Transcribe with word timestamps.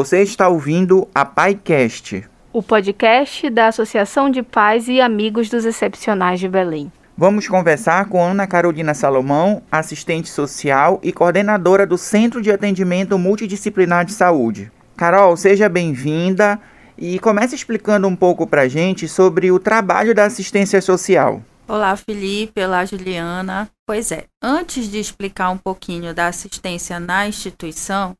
Você 0.00 0.22
está 0.22 0.48
ouvindo 0.48 1.06
a 1.14 1.26
PaiCast, 1.26 2.24
o 2.54 2.62
podcast 2.62 3.50
da 3.50 3.66
Associação 3.66 4.30
de 4.30 4.42
Pais 4.42 4.88
e 4.88 4.98
Amigos 4.98 5.50
dos 5.50 5.66
Excepcionais 5.66 6.40
de 6.40 6.48
Belém. 6.48 6.90
Vamos 7.14 7.46
conversar 7.46 8.06
com 8.06 8.24
Ana 8.24 8.46
Carolina 8.46 8.94
Salomão, 8.94 9.62
assistente 9.70 10.30
social 10.30 10.98
e 11.02 11.12
coordenadora 11.12 11.86
do 11.86 11.98
Centro 11.98 12.40
de 12.40 12.50
Atendimento 12.50 13.18
Multidisciplinar 13.18 14.06
de 14.06 14.14
Saúde. 14.14 14.72
Carol, 14.96 15.36
seja 15.36 15.68
bem-vinda 15.68 16.58
e 16.96 17.18
comece 17.18 17.54
explicando 17.54 18.08
um 18.08 18.16
pouco 18.16 18.46
para 18.46 18.62
a 18.62 18.68
gente 18.68 19.06
sobre 19.06 19.52
o 19.52 19.58
trabalho 19.58 20.14
da 20.14 20.24
assistência 20.24 20.80
social. 20.80 21.42
Olá, 21.68 21.94
Felipe. 21.94 22.64
Olá, 22.64 22.86
Juliana. 22.86 23.68
Pois 23.86 24.10
é, 24.10 24.24
antes 24.42 24.90
de 24.90 24.98
explicar 24.98 25.50
um 25.50 25.58
pouquinho 25.58 26.14
da 26.14 26.26
assistência 26.26 26.98
na 26.98 27.28
instituição, 27.28 28.16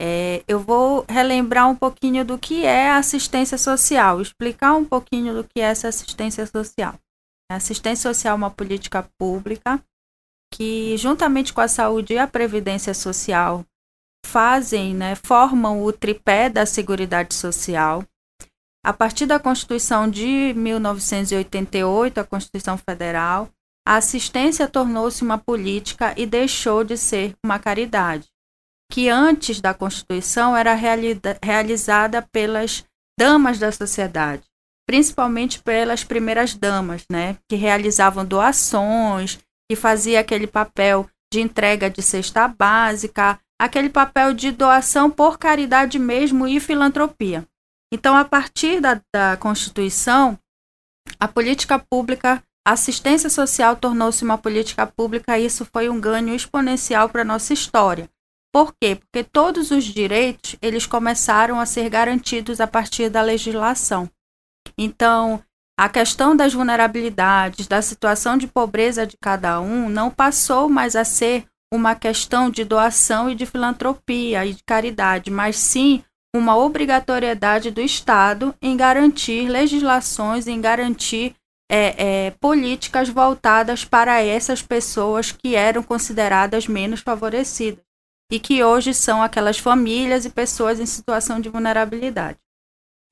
é, 0.00 0.42
eu 0.46 0.60
vou 0.60 1.04
relembrar 1.08 1.68
um 1.68 1.74
pouquinho 1.74 2.24
do 2.24 2.38
que 2.38 2.64
é 2.64 2.90
assistência 2.90 3.56
social, 3.56 4.20
explicar 4.20 4.74
um 4.74 4.84
pouquinho 4.84 5.34
do 5.34 5.44
que 5.44 5.60
é 5.60 5.64
essa 5.64 5.88
assistência 5.88 6.46
social. 6.46 6.94
A 7.50 7.56
assistência 7.56 8.12
social 8.12 8.32
é 8.32 8.36
uma 8.36 8.50
política 8.50 9.08
pública 9.18 9.82
que, 10.52 10.96
juntamente 10.96 11.52
com 11.52 11.60
a 11.60 11.68
saúde 11.68 12.14
e 12.14 12.18
a 12.18 12.26
previdência 12.26 12.94
social, 12.94 13.64
fazem, 14.24 14.94
né, 14.94 15.14
formam 15.14 15.82
o 15.84 15.92
tripé 15.92 16.48
da 16.48 16.66
Seguridade 16.66 17.34
Social 17.34 18.02
a 18.86 18.92
partir 18.92 19.26
da 19.26 19.40
Constituição 19.40 20.08
de 20.08 20.54
1988, 20.54 22.20
a 22.20 22.24
Constituição 22.24 22.78
Federal, 22.78 23.50
a 23.84 23.96
assistência 23.96 24.68
tornou-se 24.68 25.24
uma 25.24 25.36
política 25.36 26.14
e 26.16 26.24
deixou 26.24 26.84
de 26.84 26.96
ser 26.96 27.34
uma 27.44 27.58
caridade, 27.58 28.28
que 28.90 29.08
antes 29.08 29.60
da 29.60 29.74
Constituição 29.74 30.56
era 30.56 30.74
realizada 31.42 32.22
pelas 32.22 32.84
damas 33.18 33.58
da 33.58 33.72
sociedade, 33.72 34.42
principalmente 34.86 35.62
pelas 35.62 36.04
primeiras 36.04 36.54
damas, 36.54 37.04
né, 37.10 37.36
que 37.48 37.56
realizavam 37.56 38.24
doações, 38.24 39.38
que 39.68 39.76
fazia 39.76 40.20
aquele 40.20 40.46
papel 40.46 41.08
de 41.32 41.40
entrega 41.40 41.90
de 41.90 42.02
cesta 42.02 42.46
básica, 42.46 43.38
aquele 43.60 43.88
papel 43.88 44.32
de 44.32 44.52
doação 44.52 45.10
por 45.10 45.38
caridade 45.38 45.98
mesmo 45.98 46.46
e 46.46 46.60
filantropia. 46.60 47.46
Então, 47.92 48.16
a 48.16 48.24
partir 48.24 48.80
da, 48.80 49.00
da 49.14 49.36
Constituição, 49.36 50.38
a 51.18 51.26
política 51.26 51.78
pública, 51.78 52.42
a 52.66 52.72
assistência 52.72 53.30
social 53.30 53.76
tornou-se 53.76 54.24
uma 54.24 54.36
política 54.36 54.86
pública 54.86 55.38
e 55.38 55.46
isso 55.46 55.64
foi 55.64 55.88
um 55.88 56.00
ganho 56.00 56.34
exponencial 56.34 57.08
para 57.08 57.22
a 57.22 57.24
nossa 57.24 57.52
história. 57.52 58.10
Por 58.56 58.74
quê? 58.80 58.94
Porque 58.94 59.22
todos 59.22 59.70
os 59.70 59.84
direitos, 59.84 60.56
eles 60.62 60.86
começaram 60.86 61.60
a 61.60 61.66
ser 61.66 61.90
garantidos 61.90 62.58
a 62.58 62.66
partir 62.66 63.10
da 63.10 63.20
legislação. 63.20 64.08
Então, 64.78 65.42
a 65.78 65.90
questão 65.90 66.34
das 66.34 66.54
vulnerabilidades, 66.54 67.66
da 67.66 67.82
situação 67.82 68.38
de 68.38 68.46
pobreza 68.46 69.06
de 69.06 69.14
cada 69.20 69.60
um, 69.60 69.90
não 69.90 70.10
passou 70.10 70.70
mais 70.70 70.96
a 70.96 71.04
ser 71.04 71.44
uma 71.70 71.94
questão 71.94 72.48
de 72.48 72.64
doação 72.64 73.28
e 73.28 73.34
de 73.34 73.44
filantropia 73.44 74.46
e 74.46 74.54
de 74.54 74.62
caridade, 74.66 75.30
mas 75.30 75.58
sim 75.58 76.02
uma 76.34 76.56
obrigatoriedade 76.56 77.70
do 77.70 77.82
Estado 77.82 78.54
em 78.62 78.74
garantir 78.74 79.50
legislações, 79.50 80.46
em 80.46 80.58
garantir 80.62 81.34
é, 81.70 82.26
é, 82.26 82.30
políticas 82.40 83.10
voltadas 83.10 83.84
para 83.84 84.22
essas 84.22 84.62
pessoas 84.62 85.30
que 85.30 85.54
eram 85.54 85.82
consideradas 85.82 86.66
menos 86.66 87.00
favorecidas 87.00 87.85
e 88.30 88.40
que 88.40 88.62
hoje 88.62 88.92
são 88.92 89.22
aquelas 89.22 89.58
famílias 89.58 90.24
e 90.24 90.30
pessoas 90.30 90.80
em 90.80 90.86
situação 90.86 91.40
de 91.40 91.48
vulnerabilidade. 91.48 92.38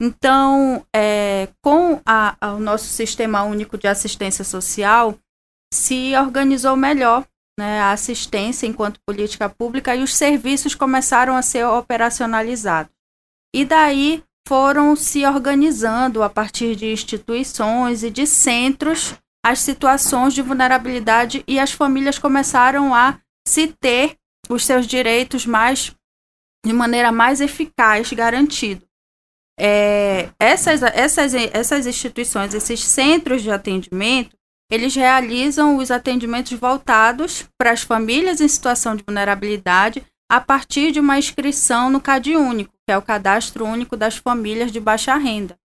Então, 0.03 0.85
é, 0.95 1.49
com 1.63 2.01
a, 2.05 2.37
a, 2.41 2.55
o 2.55 2.59
nosso 2.59 2.87
Sistema 2.87 3.45
Único 3.45 3.79
de 3.79 3.87
Assistência 3.87 4.45
Social, 4.45 5.17
se 5.73 6.17
organizou 6.17 6.77
melhor 6.77 7.25
né, 7.59 7.81
a 7.81 7.93
assistência 7.93 8.67
enquanto 8.67 9.01
política 9.07 9.49
pública 9.49 9.95
e 9.95 10.03
os 10.03 10.15
serviços 10.15 10.75
começaram 10.75 11.37
a 11.37 11.43
ser 11.43 11.65
operacionalizados. 11.65 12.93
E 13.55 13.65
daí 13.65 14.23
foram 14.47 14.95
se 14.97 15.25
organizando 15.25 16.23
a 16.23 16.29
partir 16.29 16.77
de 16.77 16.93
instituições 16.93 18.03
e 18.03 18.11
de 18.11 18.27
centros 18.27 19.15
as 19.45 19.61
situações 19.61 20.33
de 20.33 20.43
vulnerabilidade 20.43 21.45
e 21.47 21.61
as 21.61 21.71
famílias 21.71 22.19
começaram 22.19 22.95
a 22.95 23.19
se 23.47 23.69
ter 23.69 24.17
os 24.49 24.65
seus 24.65 24.87
direitos 24.87 25.47
mais 25.47 25.95
de 26.65 26.73
maneira 26.73 27.13
mais 27.13 27.41
eficaz 27.41 28.13
garantido. 28.13 28.87
É, 29.59 30.31
essas, 30.39 30.83
essas, 30.83 31.35
essas 31.35 31.87
instituições, 31.87 32.55
esses 32.55 32.83
centros 32.83 33.43
de 33.43 33.51
atendimento, 33.51 34.37
eles 34.71 34.95
realizam 34.95 35.77
os 35.77 35.91
atendimentos 35.91 36.59
voltados 36.59 37.49
para 37.59 37.71
as 37.71 37.83
famílias 37.83 38.41
em 38.41 38.49
situação 38.49 38.97
de 38.97 39.05
vulnerabilidade 39.07 40.05
a 40.29 40.41
partir 40.41 40.91
de 40.91 40.99
uma 40.99 41.19
inscrição 41.19 41.91
no 41.91 42.01
CAD 42.01 42.35
Único, 42.35 42.73
que 42.87 42.93
é 42.93 42.99
o 42.99 43.03
Cadastro 43.03 43.65
Único 43.65 43.97
das 43.97 44.17
Famílias 44.17 44.73
de 44.73 44.81
Baixa 44.81 45.15
Renda. 45.17 45.57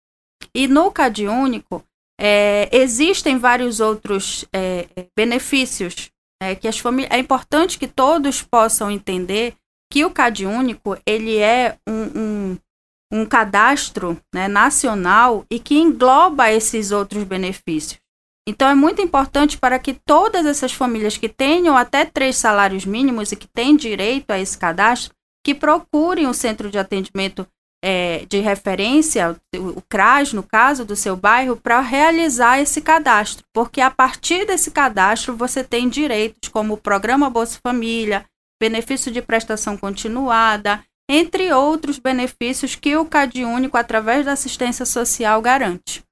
E 0.53 0.67
no 0.67 0.91
CAD 0.91 1.27
Único, 1.27 1.83
é, 2.19 2.69
existem 2.71 3.37
vários 3.37 3.79
outros 3.79 4.45
é, 4.53 4.87
benefícios 5.17 6.11
é, 6.41 6.55
que 6.55 6.67
as 6.67 6.79
famílias. 6.79 7.11
É 7.11 7.19
importante 7.19 7.77
que 7.77 7.87
todos 7.87 8.41
possam 8.41 8.89
entender 8.89 9.55
que 9.91 10.05
o 10.05 10.11
CAD 10.11 10.45
Único 10.45 10.97
ele 11.05 11.37
é 11.37 11.77
um, 11.87 12.19
um, 12.19 12.57
um 13.11 13.25
cadastro 13.25 14.19
né, 14.33 14.47
nacional 14.47 15.45
e 15.49 15.59
que 15.59 15.77
engloba 15.77 16.51
esses 16.51 16.91
outros 16.91 17.23
benefícios. 17.23 17.99
Então, 18.47 18.67
é 18.67 18.73
muito 18.73 19.01
importante 19.01 19.57
para 19.57 19.77
que 19.77 19.93
todas 19.93 20.45
essas 20.45 20.71
famílias 20.71 21.17
que 21.17 21.29
tenham 21.29 21.77
até 21.77 22.03
três 22.03 22.35
salários 22.35 22.83
mínimos 22.83 23.31
e 23.31 23.35
que 23.35 23.47
têm 23.47 23.75
direito 23.75 24.31
a 24.31 24.39
esse 24.39 24.57
cadastro, 24.57 25.13
que 25.45 25.53
procurem 25.53 26.25
o 26.25 26.33
centro 26.33 26.69
de 26.69 26.79
atendimento 26.79 27.47
é, 27.83 28.25
de 28.29 28.39
referência, 28.39 29.35
o 29.55 29.81
CRAS, 29.81 30.33
no 30.33 30.43
caso 30.43 30.83
do 30.83 30.95
seu 30.95 31.15
bairro, 31.15 31.55
para 31.55 31.79
realizar 31.79 32.59
esse 32.59 32.81
cadastro, 32.81 33.45
porque 33.53 33.79
a 33.79 33.89
partir 33.89 34.45
desse 34.45 34.71
cadastro 34.71 35.35
você 35.35 35.63
tem 35.63 35.87
direitos 35.87 36.49
como 36.49 36.73
o 36.73 36.77
Programa 36.77 37.29
Bolsa 37.29 37.59
Família, 37.63 38.25
benefício 38.61 39.11
de 39.11 39.21
prestação 39.21 39.77
continuada, 39.77 40.83
entre 41.09 41.51
outros 41.53 41.97
benefícios 41.97 42.75
que 42.75 42.95
o 42.95 43.05
CAD 43.05 43.45
Único, 43.45 43.77
através 43.77 44.25
da 44.25 44.33
assistência 44.33 44.85
social, 44.85 45.41
garante. 45.41 46.03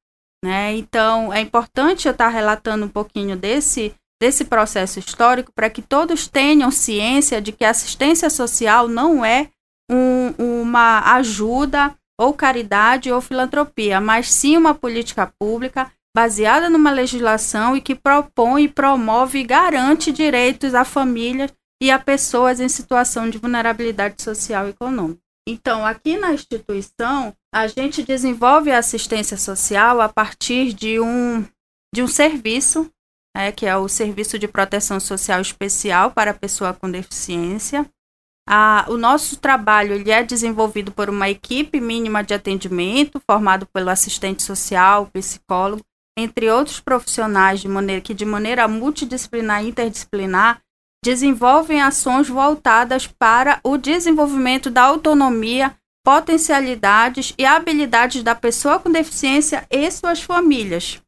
Né? 0.43 0.75
Então, 0.75 1.33
é 1.33 1.41
importante 1.41 2.07
eu 2.07 2.11
estar 2.11 2.29
relatando 2.29 2.85
um 2.85 2.89
pouquinho 2.89 3.35
desse 3.35 3.93
desse 4.19 4.45
processo 4.45 4.97
histórico 4.97 5.51
para 5.53 5.69
que 5.69 5.79
todos 5.79 6.27
tenham 6.27 6.71
ciência 6.71 7.39
de 7.39 7.51
que 7.51 7.63
a 7.63 7.69
assistência 7.69 8.31
social 8.31 8.87
não 8.87 9.23
é 9.23 9.49
um, 9.89 10.33
uma 10.67 11.15
ajuda 11.15 11.95
ou 12.19 12.33
caridade 12.33 13.11
ou 13.11 13.21
filantropia, 13.21 14.01
mas 14.01 14.31
sim 14.31 14.57
uma 14.57 14.73
política 14.73 15.31
pública 15.39 15.91
baseada 16.15 16.69
numa 16.69 16.91
legislação 16.91 17.75
e 17.77 17.81
que 17.81 17.95
propõe, 17.95 18.67
promove 18.67 19.39
e 19.39 19.43
garante 19.43 20.11
direitos 20.11 20.73
à 20.73 20.83
família 20.83 21.49
e 21.81 21.91
a 21.91 21.99
pessoas 21.99 22.59
em 22.59 22.67
situação 22.67 23.29
de 23.29 23.37
vulnerabilidade 23.37 24.21
social 24.21 24.67
e 24.67 24.71
econômica. 24.71 25.21
Então, 25.47 25.85
aqui 25.85 26.17
na 26.17 26.33
instituição, 26.33 27.33
a 27.53 27.67
gente 27.67 28.03
desenvolve 28.03 28.71
a 28.71 28.79
assistência 28.79 29.37
social 29.37 30.01
a 30.01 30.09
partir 30.09 30.73
de 30.73 30.99
um, 30.99 31.45
de 31.93 32.01
um 32.03 32.07
serviço 32.07 32.91
é, 33.37 33.51
que 33.51 33.67
é 33.67 33.77
o 33.77 33.87
Serviço 33.87 34.39
de 34.39 34.47
Proteção 34.47 34.99
Social 34.99 35.39
Especial 35.39 36.09
para 36.09 36.31
a 36.31 36.33
Pessoa 36.33 36.73
com 36.73 36.89
Deficiência. 36.89 37.87
O 38.87 38.95
nosso 38.95 39.37
trabalho 39.37 39.93
ele 39.93 40.09
é 40.09 40.23
desenvolvido 40.23 40.91
por 40.91 41.09
uma 41.09 41.29
equipe 41.29 41.81
mínima 41.81 42.23
de 42.23 42.33
atendimento, 42.33 43.21
formado 43.29 43.65
pelo 43.65 43.89
assistente 43.89 44.41
social, 44.41 45.07
psicólogo, 45.07 45.83
entre 46.17 46.49
outros 46.49 46.79
profissionais 46.79 47.59
de 47.59 47.67
maneira, 47.67 48.01
que, 48.01 48.13
de 48.13 48.25
maneira 48.25 48.67
multidisciplinar 48.67 49.63
e 49.63 49.69
interdisciplinar, 49.69 50.61
desenvolvem 51.03 51.81
ações 51.81 52.27
voltadas 52.27 53.05
para 53.05 53.59
o 53.63 53.77
desenvolvimento 53.77 54.71
da 54.71 54.83
autonomia, 54.83 55.75
potencialidades 56.03 57.33
e 57.37 57.45
habilidades 57.45 58.23
da 58.23 58.33
pessoa 58.33 58.79
com 58.79 58.89
deficiência 58.89 59.67
e 59.69 59.91
suas 59.91 60.21
famílias. 60.21 61.01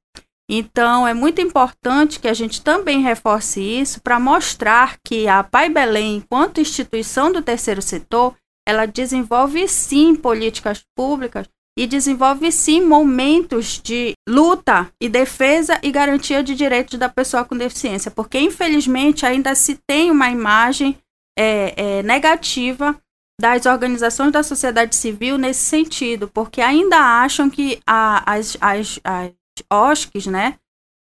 Então, 0.52 1.08
é 1.08 1.14
muito 1.14 1.40
importante 1.40 2.20
que 2.20 2.28
a 2.28 2.34
gente 2.34 2.64
também 2.64 3.02
reforce 3.02 3.62
isso 3.62 4.02
para 4.02 4.20
mostrar 4.20 4.98
que 5.06 5.28
a 5.28 5.44
Pai 5.44 5.70
Belém, 5.70 6.18
enquanto 6.18 6.60
instituição 6.60 7.32
do 7.32 7.40
terceiro 7.40 7.84
setor, 7.84 8.36
ela 8.68 8.88
desenvolve 8.88 9.68
sim 9.68 10.16
políticas 10.16 10.84
públicas 10.98 11.48
e 11.78 11.86
desenvolve 11.86 12.52
sim 12.52 12.82
momentos 12.82 13.80
de 13.82 14.14
luta 14.28 14.92
e 15.02 15.08
defesa 15.08 15.80
e 15.84 15.92
garantia 15.92 16.44
de 16.44 16.56
direitos 16.56 16.98
da 16.98 17.08
pessoa 17.08 17.46
com 17.46 17.56
deficiência, 17.56 18.12
porque 18.12 18.40
infelizmente 18.40 19.26
ainda 19.26 19.54
se 19.56 19.80
tem 19.88 20.12
uma 20.12 20.30
imagem 20.30 20.98
é, 21.38 22.00
é, 22.00 22.04
negativa 22.04 23.00
das 23.40 23.66
organizações 23.66 24.34
da 24.34 24.44
sociedade 24.44 24.96
civil 24.96 25.38
nesse 25.38 25.62
sentido, 25.62 26.28
porque 26.28 26.60
ainda 26.60 26.98
acham 26.98 27.50
que 27.50 27.80
a, 27.88 28.34
as, 28.34 28.58
as, 28.60 29.00
as 29.02 29.32
OSCs, 29.72 30.28
né, 30.28 30.58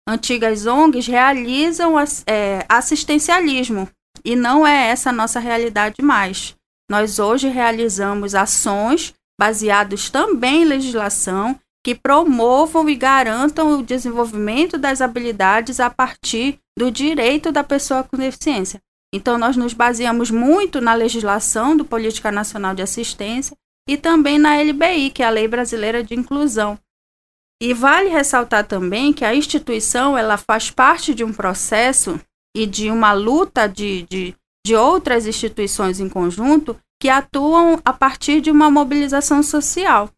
antigas 0.08 0.66
ONGs, 0.66 1.08
realizam 1.08 1.96
é, 2.28 2.66
assistencialismo, 2.70 3.90
e 4.24 4.36
não 4.36 4.66
é 4.66 4.90
essa 4.90 5.10
a 5.10 5.14
nossa 5.14 5.40
realidade 5.40 6.02
mais. 6.02 6.56
Nós 6.90 7.20
hoje 7.20 7.48
realizamos 7.48 8.36
ações 8.36 9.14
baseadas 9.40 10.10
também 10.10 10.62
em 10.62 10.66
legislação 10.66 11.60
que 11.84 11.94
promovam 11.94 12.90
e 12.90 12.96
garantam 12.96 13.80
o 13.80 13.84
desenvolvimento 13.84 14.78
das 14.78 15.02
habilidades 15.02 15.80
a 15.80 15.90
partir 15.90 16.60
do 16.78 16.90
direito 16.90 17.52
da 17.52 17.64
pessoa 17.64 18.04
com 18.04 18.18
deficiência. 18.18 18.82
Então, 19.14 19.38
nós 19.38 19.56
nos 19.56 19.74
baseamos 19.74 20.32
muito 20.32 20.82
na 20.82 20.94
legislação 20.94 21.78
do 21.78 21.86
Política 21.86 22.32
Nacional 22.32 22.74
de 22.74 22.82
Assistência 22.82 23.56
e 23.88 23.98
também 23.98 24.40
na 24.40 24.60
LBI, 24.60 25.12
que 25.12 25.22
é 25.22 25.28
a 25.28 25.30
Lei 25.30 25.48
Brasileira 25.48 26.04
de 26.04 26.16
Inclusão. 26.16 26.78
E 27.62 27.74
vale 27.74 28.10
ressaltar 28.10 28.66
também 28.66 29.13
que 29.13 29.24
a 29.24 29.34
instituição 29.34 30.18
ela 30.18 30.38
faz 30.38 30.69
parte 30.69 31.13
de 31.13 31.24
um 31.24 31.31
processo 31.31 32.19
e 32.56 32.66
de 32.66 32.90
uma 32.90 33.13
luta 33.13 33.68
de, 33.68 34.04
de, 34.04 34.36
de 34.66 34.75
outras 34.75 35.25
instituições 35.25 36.00
em 36.00 36.10
conjunto 36.10 36.78
que 37.02 37.10
atuam 37.10 37.80
a 37.84 37.94
partir 37.94 38.42
de 38.42 38.52
uma 38.52 38.69
mobilização 38.69 39.42
social. 39.44 40.10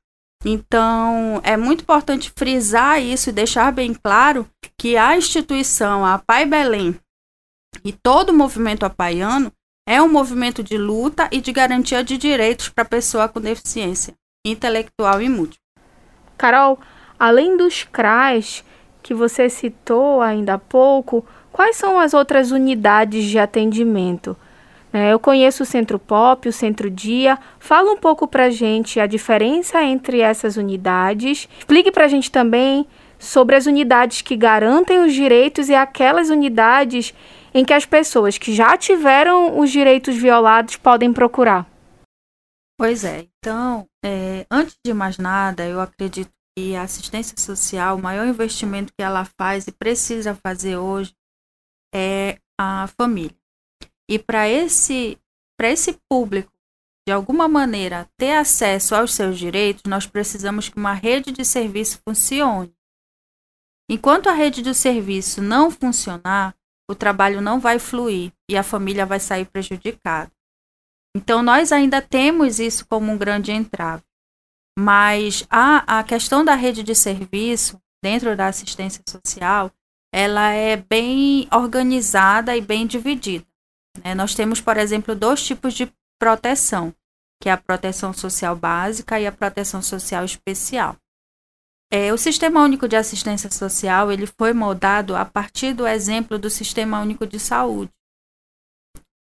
Então, 0.45 1.41
é 1.43 1.57
muito 1.57 1.81
importante 1.81 2.31
frisar 2.35 3.01
isso 3.01 3.29
e 3.29 3.33
deixar 3.33 3.71
bem 3.71 3.93
claro 3.93 4.47
que 4.79 4.95
a 4.95 5.17
instituição, 5.17 6.05
a 6.05 6.19
Pai 6.19 6.45
Belém, 6.45 6.99
e 7.83 7.91
todo 7.91 8.29
o 8.29 8.33
movimento 8.33 8.85
apaiano 8.85 9.51
é 9.87 10.01
um 10.01 10.09
movimento 10.09 10.61
de 10.61 10.77
luta 10.77 11.29
e 11.31 11.39
de 11.39 11.51
garantia 11.51 12.03
de 12.03 12.17
direitos 12.17 12.69
para 12.69 12.83
a 12.83 12.87
pessoa 12.87 13.29
com 13.29 13.39
deficiência 13.39 14.13
intelectual 14.45 15.21
e 15.21 15.29
múltipla. 15.29 15.61
Carol, 16.37 16.79
além 17.19 17.57
dos 17.57 17.83
CRAs 17.83 18.63
que 19.01 19.13
você 19.13 19.49
citou 19.49 20.21
ainda 20.21 20.55
há 20.55 20.57
pouco, 20.57 21.25
quais 21.51 21.75
são 21.75 21.99
as 21.99 22.13
outras 22.13 22.51
unidades 22.51 23.25
de 23.25 23.39
atendimento? 23.39 24.35
É, 24.91 25.13
eu 25.13 25.19
conheço 25.19 25.63
o 25.63 25.65
Centro 25.65 25.99
Pop, 25.99 26.47
o 26.47 26.53
Centro 26.53 26.89
Dia. 26.89 27.37
Fala 27.59 27.91
um 27.91 27.97
pouco 27.97 28.27
para 28.27 28.49
gente 28.49 28.99
a 28.99 29.05
diferença 29.05 29.83
entre 29.83 30.21
essas 30.21 30.57
unidades. 30.57 31.47
Explique 31.59 31.91
para 31.91 32.07
gente 32.07 32.31
também 32.31 32.85
sobre 33.19 33.55
as 33.55 33.65
unidades 33.65 34.21
que 34.21 34.35
garantem 34.35 34.99
os 34.99 35.13
direitos 35.13 35.69
e 35.69 35.75
aquelas 35.75 36.29
unidades 36.29 37.13
em 37.53 37.65
que 37.65 37.73
as 37.73 37.85
pessoas 37.85 38.37
que 38.37 38.53
já 38.53 38.77
tiveram 38.77 39.59
os 39.59 39.71
direitos 39.71 40.15
violados 40.15 40.75
podem 40.77 41.11
procurar. 41.11 41.65
Pois 42.79 43.03
é, 43.03 43.25
então, 43.39 43.87
é, 44.05 44.45
antes 44.51 44.75
de 44.85 44.93
mais 44.93 45.17
nada, 45.17 45.65
eu 45.65 45.81
acredito 45.81 46.29
que 46.57 46.75
a 46.75 46.81
assistência 46.81 47.37
social, 47.37 47.97
o 47.97 48.01
maior 48.01 48.25
investimento 48.25 48.91
que 48.91 49.03
ela 49.03 49.23
faz 49.23 49.67
e 49.67 49.71
precisa 49.71 50.33
fazer 50.33 50.75
hoje 50.75 51.15
é 51.93 52.39
a 52.59 52.87
família. 52.99 53.37
E 54.09 54.17
para 54.17 54.49
esse, 54.49 55.19
esse 55.61 55.99
público, 56.09 56.51
de 57.07 57.13
alguma 57.13 57.47
maneira, 57.47 58.09
ter 58.17 58.31
acesso 58.31 58.95
aos 58.95 59.13
seus 59.13 59.37
direitos, 59.37 59.83
nós 59.85 60.07
precisamos 60.07 60.67
que 60.67 60.79
uma 60.79 60.93
rede 60.93 61.31
de 61.31 61.45
serviço 61.45 62.01
funcione. 62.03 62.73
Enquanto 63.87 64.27
a 64.27 64.33
rede 64.33 64.63
de 64.63 64.73
serviço 64.73 65.43
não 65.43 65.69
funcionar, 65.69 66.55
o 66.89 66.95
trabalho 66.95 67.39
não 67.39 67.59
vai 67.59 67.77
fluir 67.77 68.33
e 68.49 68.57
a 68.57 68.63
família 68.63 69.05
vai 69.05 69.19
sair 69.19 69.45
prejudicada. 69.45 70.31
Então, 71.15 71.43
nós 71.43 71.71
ainda 71.71 72.01
temos 72.01 72.59
isso 72.59 72.87
como 72.87 73.11
um 73.11 73.17
grande 73.17 73.51
entrave. 73.51 74.06
Mas 74.77 75.43
a, 75.49 75.99
a 75.99 76.03
questão 76.03 76.45
da 76.45 76.53
rede 76.53 76.83
de 76.83 76.93
serviço 76.93 77.81
dentro 78.03 78.37
da 78.37 78.47
assistência 78.47 79.01
social, 79.09 79.71
ela 80.13 80.51
é 80.51 80.77
bem 80.77 81.47
organizada 81.51 82.55
e 82.55 82.61
bem 82.61 82.85
dividida. 82.85 83.45
Né? 84.03 84.13
Nós 84.13 84.35
temos, 84.35 84.61
por 84.61 84.77
exemplo, 84.77 85.15
dois 85.15 85.43
tipos 85.43 85.73
de 85.73 85.91
proteção, 86.19 86.93
que 87.41 87.49
é 87.49 87.51
a 87.51 87.57
proteção 87.57 88.13
social 88.13 88.55
básica 88.55 89.19
e 89.19 89.25
a 89.25 89.31
proteção 89.31 89.81
social 89.81 90.23
especial. 90.23 90.95
É, 91.91 92.13
o 92.13 92.17
Sistema 92.17 92.61
Único 92.61 92.87
de 92.87 92.97
Assistência 92.97 93.49
Social 93.49 94.11
ele 94.11 94.27
foi 94.27 94.53
moldado 94.53 95.15
a 95.15 95.23
partir 95.23 95.73
do 95.73 95.87
exemplo 95.87 96.37
do 96.37 96.49
Sistema 96.49 97.01
Único 97.01 97.25
de 97.25 97.39
Saúde. 97.39 97.91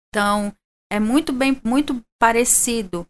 Então, 0.09 0.53
é 0.91 0.99
muito 0.99 1.31
bem, 1.31 1.61
muito 1.63 2.03
parecido. 2.19 3.07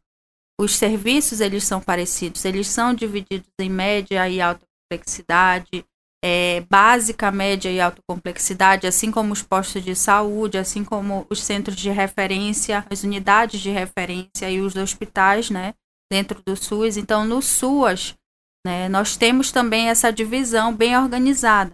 Os 0.60 0.76
serviços 0.76 1.40
eles 1.40 1.64
são 1.64 1.80
parecidos, 1.80 2.44
eles 2.44 2.68
são 2.68 2.94
divididos 2.94 3.50
em 3.60 3.70
média 3.70 4.28
e 4.28 4.42
alta 4.42 4.66
complexidade, 4.84 5.86
é, 6.24 6.62
básica, 6.62 7.32
média 7.32 7.70
e 7.70 7.80
alta 7.80 8.02
complexidade, 8.10 8.88
assim 8.88 9.12
como 9.12 9.34
os 9.34 9.44
postos 9.44 9.84
de 9.84 9.96
saúde, 9.96 10.58
assim 10.58 10.84
como 10.84 11.28
os 11.30 11.44
centros 11.44 11.78
de 11.78 11.92
referência, 11.92 12.86
as 12.90 13.04
unidades 13.04 13.62
de 13.62 13.70
referência 13.70 14.50
e 14.50 14.60
os 14.60 14.76
hospitais, 14.76 15.52
né, 15.52 15.76
dentro 16.12 16.42
do 16.44 16.56
SUS. 16.56 16.98
Então, 16.98 17.24
no 17.24 17.40
SUAS, 17.40 18.16
né? 18.68 18.90
Nós 18.90 19.16
temos 19.16 19.50
também 19.50 19.88
essa 19.88 20.12
divisão 20.12 20.76
bem 20.76 20.98
organizada. 20.98 21.72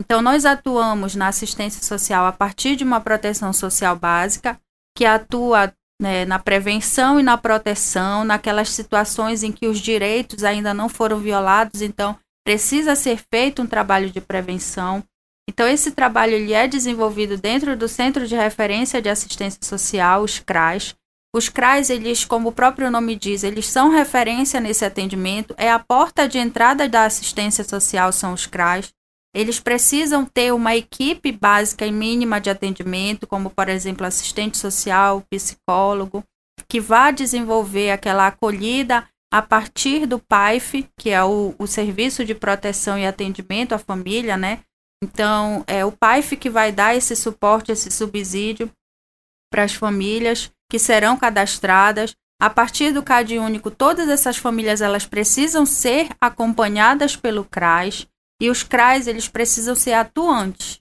Então, 0.00 0.20
nós 0.20 0.44
atuamos 0.44 1.14
na 1.14 1.28
assistência 1.28 1.80
social 1.80 2.26
a 2.26 2.32
partir 2.32 2.74
de 2.74 2.82
uma 2.82 3.00
proteção 3.00 3.52
social 3.52 3.94
básica, 3.94 4.60
que 4.98 5.04
atua 5.04 5.72
né, 6.02 6.24
na 6.24 6.36
prevenção 6.36 7.20
e 7.20 7.22
na 7.22 7.38
proteção, 7.38 8.24
naquelas 8.24 8.70
situações 8.70 9.44
em 9.44 9.52
que 9.52 9.68
os 9.68 9.78
direitos 9.78 10.42
ainda 10.42 10.74
não 10.74 10.88
foram 10.88 11.18
violados, 11.18 11.80
então 11.80 12.18
precisa 12.44 12.96
ser 12.96 13.20
feito 13.32 13.62
um 13.62 13.66
trabalho 13.66 14.10
de 14.10 14.20
prevenção. 14.20 15.04
Então, 15.48 15.66
esse 15.68 15.92
trabalho 15.92 16.32
ele 16.32 16.52
é 16.52 16.66
desenvolvido 16.66 17.36
dentro 17.36 17.76
do 17.76 17.86
Centro 17.86 18.26
de 18.26 18.34
Referência 18.34 19.00
de 19.00 19.08
Assistência 19.08 19.60
Social, 19.62 20.22
os 20.22 20.40
CRAS, 20.40 20.94
os 21.34 21.48
CRAs, 21.48 21.88
eles, 21.88 22.24
como 22.24 22.48
o 22.48 22.52
próprio 22.52 22.90
nome 22.90 23.14
diz, 23.14 23.44
eles 23.44 23.66
são 23.66 23.88
referência 23.88 24.60
nesse 24.60 24.84
atendimento, 24.84 25.54
é 25.56 25.70
a 25.70 25.78
porta 25.78 26.28
de 26.28 26.36
entrada 26.36 26.88
da 26.88 27.04
assistência 27.04 27.62
social 27.62 28.12
são 28.12 28.32
os 28.32 28.44
CRAs. 28.44 28.92
Eles 29.34 29.58
precisam 29.58 30.26
ter 30.26 30.52
uma 30.52 30.76
equipe 30.76 31.32
básica 31.32 31.86
e 31.86 31.92
mínima 31.92 32.40
de 32.40 32.50
atendimento, 32.50 33.26
como 33.26 33.48
por 33.48 33.68
exemplo 33.68 34.06
assistente 34.06 34.58
social, 34.58 35.22
psicólogo, 35.30 36.22
que 36.68 36.80
vá 36.80 37.10
desenvolver 37.10 37.90
aquela 37.90 38.26
acolhida 38.26 39.08
a 39.32 39.40
partir 39.40 40.06
do 40.06 40.18
PAIF, 40.18 40.86
que 40.98 41.08
é 41.08 41.24
o, 41.24 41.54
o 41.58 41.66
Serviço 41.66 42.22
de 42.24 42.34
Proteção 42.34 42.98
e 42.98 43.06
Atendimento 43.06 43.74
à 43.74 43.78
Família, 43.78 44.36
né? 44.36 44.60
Então, 45.02 45.64
é 45.66 45.84
o 45.84 45.90
PAIF 45.90 46.36
que 46.36 46.50
vai 46.50 46.70
dar 46.70 46.94
esse 46.94 47.16
suporte, 47.16 47.72
esse 47.72 47.90
subsídio 47.90 48.70
para 49.50 49.64
as 49.64 49.74
famílias 49.74 50.50
que 50.70 50.78
serão 50.78 51.16
cadastradas. 51.16 52.14
A 52.40 52.50
partir 52.50 52.92
do 52.92 53.02
CAD 53.02 53.38
único, 53.38 53.70
todas 53.70 54.08
essas 54.08 54.36
famílias 54.36 54.80
elas 54.80 55.06
precisam 55.06 55.64
ser 55.64 56.08
acompanhadas 56.20 57.16
pelo 57.16 57.44
CRAS 57.44 58.06
e 58.42 58.50
os 58.50 58.64
CRAS 58.64 59.06
eles 59.06 59.28
precisam 59.28 59.76
ser 59.76 59.92
atuantes 59.92 60.80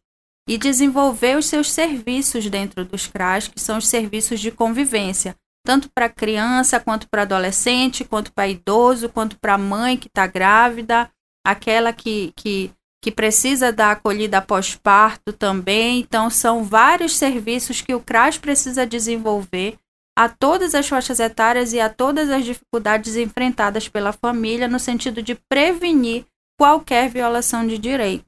e 0.50 0.58
desenvolver 0.58 1.38
os 1.38 1.46
seus 1.46 1.72
serviços 1.72 2.50
dentro 2.50 2.84
dos 2.84 3.06
CRAS, 3.06 3.48
que 3.48 3.62
são 3.62 3.78
os 3.78 3.88
serviços 3.88 4.40
de 4.40 4.50
convivência, 4.50 5.36
tanto 5.64 5.88
para 5.94 6.10
criança, 6.10 6.80
quanto 6.80 7.08
para 7.08 7.22
adolescente, 7.22 8.04
quanto 8.04 8.34
para 8.34 8.48
idoso, 8.48 9.10
quanto 9.10 9.38
para 9.40 9.60
mãe 9.60 9.96
que 9.96 10.08
está 10.08 10.26
grávida, 10.26 11.08
aquela 11.46 11.94
que, 11.94 12.34
que, 12.36 12.72
que 13.00 13.12
precisa 13.12 13.72
da 13.72 13.92
acolhida 13.92 14.42
pós-parto 14.42 15.32
também. 15.32 16.00
Então, 16.00 16.32
são 16.32 16.64
vários 16.64 17.16
serviços 17.16 17.80
que 17.80 17.94
o 17.94 18.00
CRAS 18.02 18.40
precisa 18.40 18.88
desenvolver 18.88 19.78
a 20.18 20.28
todas 20.28 20.74
as 20.74 20.88
faixas 20.90 21.20
etárias 21.20 21.74
e 21.74 21.80
a 21.80 21.90
todas 21.90 22.32
as 22.32 22.44
dificuldades 22.44 23.16
enfrentadas 23.16 23.88
pela 23.88 24.12
família 24.12 24.68
no 24.68 24.80
sentido 24.80 25.22
de 25.22 25.36
prevenir 25.36 26.26
qualquer 26.62 27.10
violação 27.10 27.66
de 27.66 27.76
direito. 27.80 28.24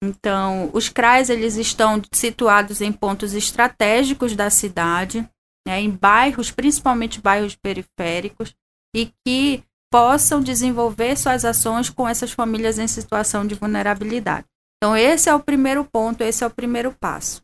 Então, 0.00 0.70
os 0.72 0.88
CRAs 0.88 1.28
eles 1.28 1.56
estão 1.56 2.00
situados 2.12 2.80
em 2.80 2.92
pontos 2.92 3.34
estratégicos 3.34 4.36
da 4.36 4.48
cidade, 4.50 5.28
né, 5.66 5.80
em 5.80 5.90
bairros, 5.90 6.52
principalmente 6.52 7.20
bairros 7.20 7.56
periféricos, 7.56 8.54
e 8.94 9.10
que 9.26 9.64
possam 9.92 10.40
desenvolver 10.40 11.16
suas 11.16 11.44
ações 11.44 11.90
com 11.90 12.08
essas 12.08 12.30
famílias 12.30 12.78
em 12.78 12.86
situação 12.86 13.44
de 13.44 13.56
vulnerabilidade. 13.56 14.46
Então, 14.76 14.96
esse 14.96 15.28
é 15.28 15.34
o 15.34 15.42
primeiro 15.42 15.84
ponto, 15.84 16.22
esse 16.22 16.44
é 16.44 16.46
o 16.46 16.54
primeiro 16.54 16.92
passo. 16.92 17.42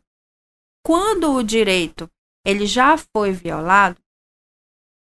Quando 0.85 1.33
o 1.33 1.43
direito 1.43 2.09
ele 2.47 2.65
já 2.65 2.95
foi 2.97 3.33
violado, 3.33 3.99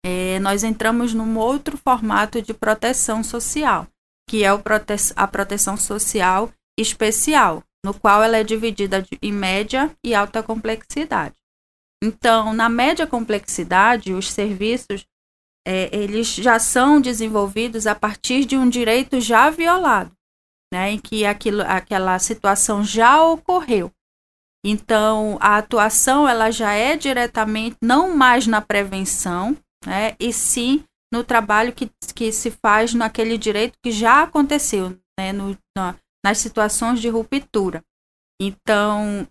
é, 0.02 0.38
nós 0.38 0.64
entramos 0.64 1.12
num 1.12 1.36
outro 1.36 1.76
formato 1.76 2.40
de 2.40 2.54
proteção 2.54 3.22
social, 3.22 3.86
que 4.30 4.44
é 4.44 4.58
prote 4.58 4.92
a 5.16 5.26
proteção 5.26 5.76
social 5.76 6.52
especial, 6.78 7.64
no 7.84 7.92
qual 7.92 8.22
ela 8.22 8.36
é 8.36 8.44
dividida 8.44 9.04
em 9.20 9.32
média 9.32 9.90
e 10.06 10.14
alta 10.14 10.40
complexidade. 10.40 11.34
Então, 12.00 12.52
na 12.52 12.68
média 12.68 13.08
complexidade, 13.08 14.14
os 14.14 14.30
serviços 14.30 15.04
é, 15.66 15.94
eles 15.94 16.28
já 16.28 16.60
são 16.60 17.00
desenvolvidos 17.00 17.88
a 17.88 17.94
partir 17.96 18.44
de 18.44 18.56
um 18.56 18.68
direito 18.68 19.20
já 19.20 19.50
violado, 19.50 20.12
né, 20.72 20.92
em 20.92 20.98
que 20.98 21.26
aquilo, 21.26 21.62
aquela 21.62 22.16
situação 22.20 22.84
já 22.84 23.20
ocorreu. 23.24 23.90
Então, 24.64 25.38
a 25.40 25.56
atuação 25.56 26.28
ela 26.28 26.52
já 26.52 26.72
é 26.72 26.96
diretamente 26.96 27.76
não 27.82 28.16
mais 28.16 28.46
na 28.46 28.60
prevenção, 28.60 29.56
né, 29.84 30.14
e 30.20 30.32
sim 30.32 30.84
no 31.12 31.24
trabalho 31.24 31.72
que, 31.72 31.90
que 32.14 32.32
se 32.32 32.50
faz 32.50 32.94
naquele 32.94 33.36
direito 33.36 33.78
que 33.82 33.90
já 33.90 34.22
aconteceu, 34.22 34.96
né, 35.18 35.32
no, 35.32 35.56
na, 35.76 35.96
nas 36.24 36.38
situações 36.38 37.00
de 37.00 37.08
ruptura. 37.08 37.82
Então, 38.40 39.26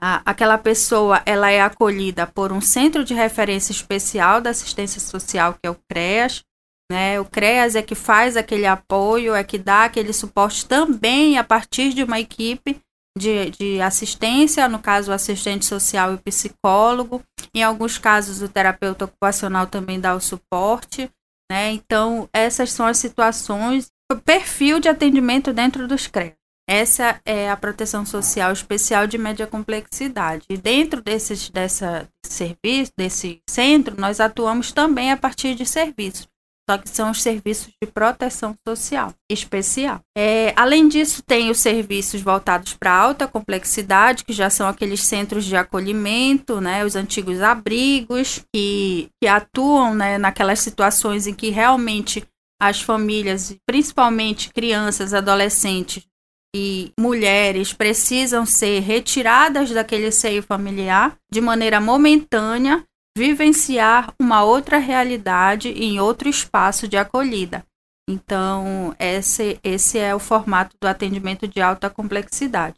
a, 0.00 0.22
aquela 0.24 0.56
pessoa 0.56 1.22
ela 1.26 1.50
é 1.50 1.60
acolhida 1.60 2.26
por 2.26 2.52
um 2.52 2.60
centro 2.60 3.04
de 3.04 3.14
referência 3.14 3.72
especial 3.72 4.40
da 4.40 4.50
assistência 4.50 5.00
social, 5.00 5.54
que 5.54 5.66
é 5.66 5.70
o 5.70 5.78
CREAS. 5.88 6.42
Né? 6.90 7.18
O 7.18 7.24
CREAS 7.24 7.76
é 7.76 7.82
que 7.82 7.94
faz 7.94 8.36
aquele 8.36 8.66
apoio, 8.66 9.34
é 9.34 9.42
que 9.42 9.58
dá 9.58 9.84
aquele 9.84 10.12
suporte 10.12 10.66
também 10.66 11.38
a 11.38 11.44
partir 11.44 11.92
de 11.92 12.04
uma 12.04 12.20
equipe 12.20 12.80
de, 13.16 13.50
de 13.50 13.80
assistência, 13.80 14.68
no 14.68 14.78
caso, 14.78 15.10
o 15.10 15.14
assistente 15.14 15.64
social 15.64 16.14
e 16.14 16.18
psicólogo. 16.18 17.22
Em 17.54 17.62
alguns 17.62 17.98
casos, 17.98 18.42
o 18.42 18.48
terapeuta 18.48 19.04
ocupacional 19.04 19.66
também 19.66 20.00
dá 20.00 20.14
o 20.14 20.20
suporte. 20.20 21.10
Né? 21.50 21.72
Então, 21.72 22.28
essas 22.32 22.72
são 22.72 22.86
as 22.86 22.98
situações, 22.98 23.88
o 24.10 24.16
perfil 24.16 24.80
de 24.80 24.88
atendimento 24.88 25.52
dentro 25.52 25.86
dos 25.86 26.06
CREAS. 26.06 26.34
Essa 26.68 27.20
é 27.26 27.50
a 27.50 27.56
proteção 27.56 28.06
social 28.06 28.50
especial 28.50 29.06
de 29.06 29.18
média 29.18 29.46
complexidade. 29.46 30.46
E 30.48 30.56
dentro 30.56 31.02
desses, 31.02 31.50
dessa 31.50 32.08
serviço, 32.26 32.90
desse 32.96 33.42
centro, 33.48 34.00
nós 34.00 34.18
atuamos 34.18 34.72
também 34.72 35.12
a 35.12 35.16
partir 35.16 35.54
de 35.54 35.66
serviços. 35.66 36.26
Só 36.68 36.78
que 36.78 36.88
são 36.88 37.10
os 37.10 37.20
serviços 37.20 37.68
de 37.82 37.90
proteção 37.90 38.54
social 38.66 39.12
especial. 39.30 40.00
É, 40.16 40.52
além 40.56 40.88
disso, 40.88 41.22
tem 41.22 41.50
os 41.50 41.58
serviços 41.58 42.22
voltados 42.22 42.74
para 42.74 42.94
alta 42.94 43.28
complexidade, 43.28 44.24
que 44.24 44.32
já 44.32 44.48
são 44.48 44.66
aqueles 44.66 45.02
centros 45.02 45.44
de 45.44 45.56
acolhimento, 45.56 46.60
né, 46.60 46.84
os 46.84 46.96
antigos 46.96 47.42
abrigos, 47.42 48.42
que, 48.54 49.08
que 49.22 49.28
atuam 49.28 49.94
né, 49.94 50.16
naquelas 50.16 50.60
situações 50.60 51.26
em 51.26 51.34
que 51.34 51.50
realmente 51.50 52.24
as 52.60 52.80
famílias, 52.80 53.54
principalmente 53.66 54.48
crianças, 54.48 55.12
adolescentes, 55.12 56.06
e 56.54 56.92
mulheres 56.98 57.72
precisam 57.72 58.46
ser 58.46 58.80
retiradas 58.80 59.70
daquele 59.70 60.12
seio 60.12 60.40
familiar 60.40 61.18
de 61.30 61.40
maneira 61.40 61.80
momentânea, 61.80 62.84
vivenciar 63.16 64.12
uma 64.18 64.42
outra 64.42 64.78
realidade 64.78 65.68
em 65.68 66.00
outro 66.00 66.28
espaço 66.28 66.88
de 66.88 66.96
acolhida. 66.96 67.64
Então, 68.08 68.94
esse, 68.98 69.58
esse 69.62 69.98
é 69.98 70.14
o 70.14 70.18
formato 70.18 70.76
do 70.80 70.86
atendimento 70.86 71.48
de 71.48 71.60
alta 71.60 71.88
complexidade. 71.88 72.76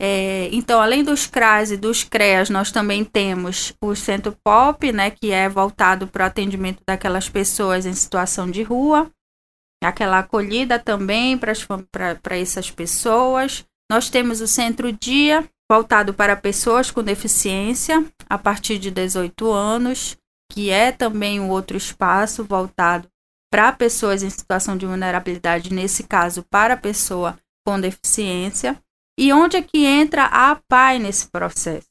É, 0.00 0.48
então, 0.52 0.80
além 0.80 1.02
dos 1.02 1.26
CRAS 1.26 1.70
e 1.70 1.76
dos 1.76 2.04
CREAS, 2.04 2.50
nós 2.50 2.70
também 2.70 3.04
temos 3.04 3.72
o 3.80 3.94
Centro 3.94 4.36
POP, 4.44 4.92
né, 4.92 5.10
que 5.10 5.32
é 5.32 5.48
voltado 5.48 6.06
para 6.06 6.24
o 6.24 6.26
atendimento 6.26 6.82
daquelas 6.86 7.28
pessoas 7.28 7.84
em 7.84 7.92
situação 7.92 8.50
de 8.50 8.62
rua 8.62 9.10
aquela 9.86 10.18
acolhida 10.18 10.78
também 10.78 11.38
para 11.38 12.36
essas 12.36 12.70
pessoas. 12.70 13.64
Nós 13.90 14.10
temos 14.10 14.40
o 14.40 14.48
Centro 14.48 14.92
Dia, 14.92 15.48
voltado 15.70 16.14
para 16.14 16.36
pessoas 16.36 16.90
com 16.90 17.02
deficiência 17.02 18.04
a 18.28 18.38
partir 18.38 18.78
de 18.78 18.90
18 18.90 19.50
anos, 19.50 20.16
que 20.50 20.70
é 20.70 20.90
também 20.90 21.38
um 21.38 21.50
outro 21.50 21.76
espaço 21.76 22.42
voltado 22.42 23.08
para 23.50 23.72
pessoas 23.72 24.22
em 24.22 24.30
situação 24.30 24.76
de 24.76 24.86
vulnerabilidade, 24.86 25.72
nesse 25.72 26.04
caso, 26.04 26.42
para 26.50 26.76
pessoa 26.76 27.38
com 27.66 27.80
deficiência. 27.80 28.80
E 29.18 29.32
onde 29.32 29.56
é 29.56 29.62
que 29.62 29.84
entra 29.84 30.24
a 30.24 30.52
APAI 30.52 30.98
nesse 30.98 31.28
processo? 31.28 31.88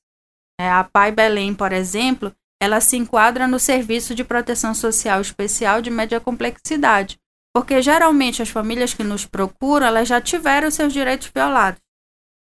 É, 0.59 0.69
a 0.69 0.79
APAI 0.79 1.11
Belém, 1.11 1.53
por 1.53 1.71
exemplo, 1.71 2.33
ela 2.61 2.81
se 2.81 2.97
enquadra 2.97 3.47
no 3.47 3.59
Serviço 3.59 4.15
de 4.15 4.23
Proteção 4.23 4.73
Social 4.73 5.21
Especial 5.21 5.81
de 5.81 5.89
Média 5.91 6.19
Complexidade, 6.19 7.19
porque 7.55 7.81
geralmente 7.81 8.41
as 8.41 8.49
famílias 8.49 8.93
que 8.93 9.03
nos 9.03 9.25
procuram, 9.25 9.85
elas 9.85 10.07
já 10.07 10.19
tiveram 10.21 10.71
seus 10.71 10.93
direitos 10.93 11.29
violados. 11.33 11.81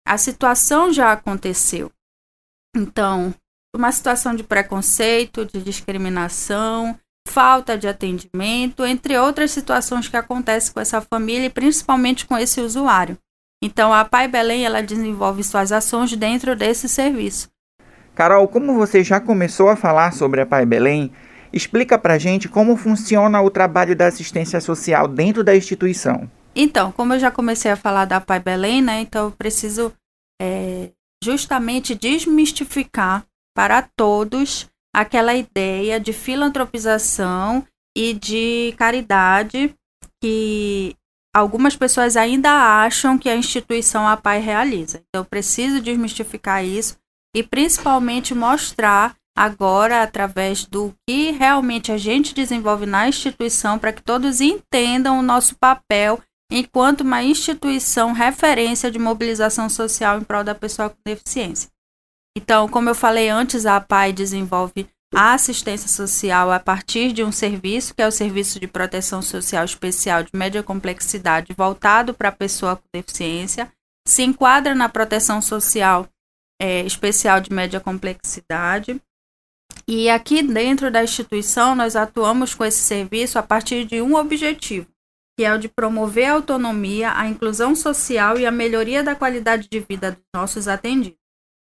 A 0.06 0.18
situação 0.18 0.92
já 0.92 1.12
aconteceu. 1.12 1.90
Então, 2.76 3.34
uma 3.74 3.92
situação 3.92 4.34
de 4.34 4.42
preconceito, 4.42 5.44
de 5.44 5.62
discriminação, 5.62 6.98
falta 7.28 7.78
de 7.78 7.86
atendimento, 7.86 8.84
entre 8.84 9.18
outras 9.18 9.50
situações 9.50 10.08
que 10.08 10.16
acontecem 10.16 10.72
com 10.72 10.80
essa 10.80 11.00
família 11.00 11.46
e 11.46 11.50
principalmente 11.50 12.26
com 12.26 12.36
esse 12.36 12.60
usuário. 12.60 13.16
Então, 13.62 13.92
a 13.92 14.04
Pai 14.04 14.26
Belém 14.26 14.64
ela 14.64 14.82
desenvolve 14.82 15.44
suas 15.44 15.70
ações 15.70 16.14
dentro 16.16 16.56
desse 16.56 16.88
serviço. 16.88 17.48
Carol, 18.14 18.48
como 18.48 18.74
você 18.74 19.04
já 19.04 19.20
começou 19.20 19.68
a 19.68 19.76
falar 19.76 20.12
sobre 20.12 20.40
a 20.40 20.46
Pai 20.46 20.66
Belém, 20.66 21.12
Explica 21.52 21.98
para 21.98 22.18
gente 22.18 22.48
como 22.48 22.76
funciona 22.76 23.42
o 23.42 23.50
trabalho 23.50 23.94
da 23.94 24.06
assistência 24.06 24.58
social 24.58 25.06
dentro 25.06 25.44
da 25.44 25.54
instituição. 25.54 26.28
Então, 26.54 26.92
como 26.92 27.14
eu 27.14 27.18
já 27.18 27.30
comecei 27.30 27.70
a 27.70 27.76
falar 27.76 28.04
da 28.04 28.20
Pai 28.20 28.38
Belém, 28.38 28.82
né? 28.82 29.00
Então 29.00 29.26
eu 29.26 29.32
preciso 29.32 29.92
é, 30.40 30.90
justamente 31.22 31.94
desmistificar 31.94 33.24
para 33.54 33.82
todos 33.96 34.68
aquela 34.94 35.34
ideia 35.34 35.98
de 35.98 36.12
filantropização 36.12 37.66
e 37.96 38.12
de 38.12 38.74
caridade 38.76 39.74
que 40.22 40.94
algumas 41.34 41.74
pessoas 41.74 42.16
ainda 42.16 42.50
acham 42.50 43.18
que 43.18 43.28
a 43.28 43.36
instituição 43.36 44.06
A 44.06 44.16
Pai 44.16 44.40
realiza. 44.40 45.02
Então, 45.08 45.22
eu 45.22 45.24
preciso 45.24 45.80
desmistificar 45.80 46.64
isso 46.64 46.98
e 47.34 47.42
principalmente 47.42 48.34
mostrar 48.34 49.16
agora 49.36 50.02
através 50.02 50.66
do 50.66 50.94
que 51.08 51.30
realmente 51.30 51.90
a 51.90 51.96
gente 51.96 52.34
desenvolve 52.34 52.84
na 52.84 53.08
instituição 53.08 53.78
para 53.78 53.92
que 53.92 54.02
todos 54.02 54.42
entendam 54.42 55.18
o 55.18 55.22
nosso 55.22 55.56
papel 55.56 56.20
enquanto 56.56 57.00
uma 57.00 57.22
instituição 57.22 58.12
referência 58.12 58.90
de 58.90 58.98
mobilização 58.98 59.68
social 59.68 60.18
em 60.18 60.24
prol 60.24 60.44
da 60.44 60.54
pessoa 60.54 60.90
com 60.90 60.96
deficiência. 61.04 61.70
Então, 62.36 62.68
como 62.68 62.88
eu 62.88 62.94
falei 62.94 63.28
antes, 63.28 63.66
a 63.66 63.76
APAI 63.76 64.12
desenvolve 64.12 64.88
a 65.14 65.34
assistência 65.34 65.88
social 65.88 66.50
a 66.50 66.58
partir 66.58 67.12
de 67.12 67.22
um 67.22 67.30
serviço, 67.30 67.94
que 67.94 68.00
é 68.00 68.06
o 68.06 68.12
Serviço 68.12 68.58
de 68.58 68.66
Proteção 68.66 69.20
Social 69.20 69.64
Especial 69.64 70.22
de 70.22 70.30
Média 70.32 70.62
Complexidade, 70.62 71.54
voltado 71.56 72.14
para 72.14 72.30
a 72.30 72.32
pessoa 72.32 72.76
com 72.76 72.84
deficiência, 72.94 73.70
se 74.06 74.22
enquadra 74.22 74.74
na 74.74 74.88
proteção 74.88 75.42
social 75.42 76.08
é, 76.60 76.80
especial 76.80 77.40
de 77.40 77.52
média 77.52 77.78
complexidade 77.78 79.00
e 79.86 80.08
aqui 80.08 80.42
dentro 80.42 80.90
da 80.90 81.02
instituição, 81.02 81.74
nós 81.74 81.96
atuamos 81.96 82.54
com 82.54 82.64
esse 82.64 82.80
serviço 82.80 83.38
a 83.38 83.42
partir 83.42 83.84
de 83.84 84.00
um 84.00 84.14
objetivo, 84.14 84.86
que 85.36 85.44
é 85.44 85.54
o 85.54 85.58
de 85.58 85.68
promover 85.68 86.26
a 86.26 86.34
autonomia, 86.34 87.12
a 87.16 87.26
inclusão 87.26 87.74
social 87.74 88.38
e 88.38 88.46
a 88.46 88.50
melhoria 88.50 89.02
da 89.02 89.14
qualidade 89.14 89.68
de 89.68 89.80
vida 89.80 90.12
dos 90.12 90.24
nossos 90.34 90.68
atendidos. 90.68 91.18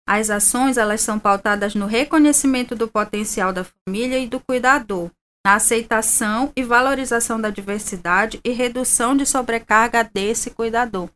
As 0.07 0.29
ações 0.29 0.77
elas 0.77 1.01
são 1.01 1.17
pautadas 1.17 1.73
no 1.73 1.85
reconhecimento 1.87 2.75
do 2.75 2.87
potencial 2.87 3.51
da 3.51 3.63
família 3.63 4.19
e 4.19 4.27
do 4.27 4.39
cuidador, 4.39 5.09
na 5.45 5.55
aceitação 5.55 6.51
e 6.55 6.63
valorização 6.63 7.39
da 7.39 7.49
diversidade 7.49 8.39
e 8.43 8.51
redução 8.51 9.15
de 9.15 9.25
sobrecarga 9.25 10.03
desse 10.03 10.51
cuidador. 10.51 11.09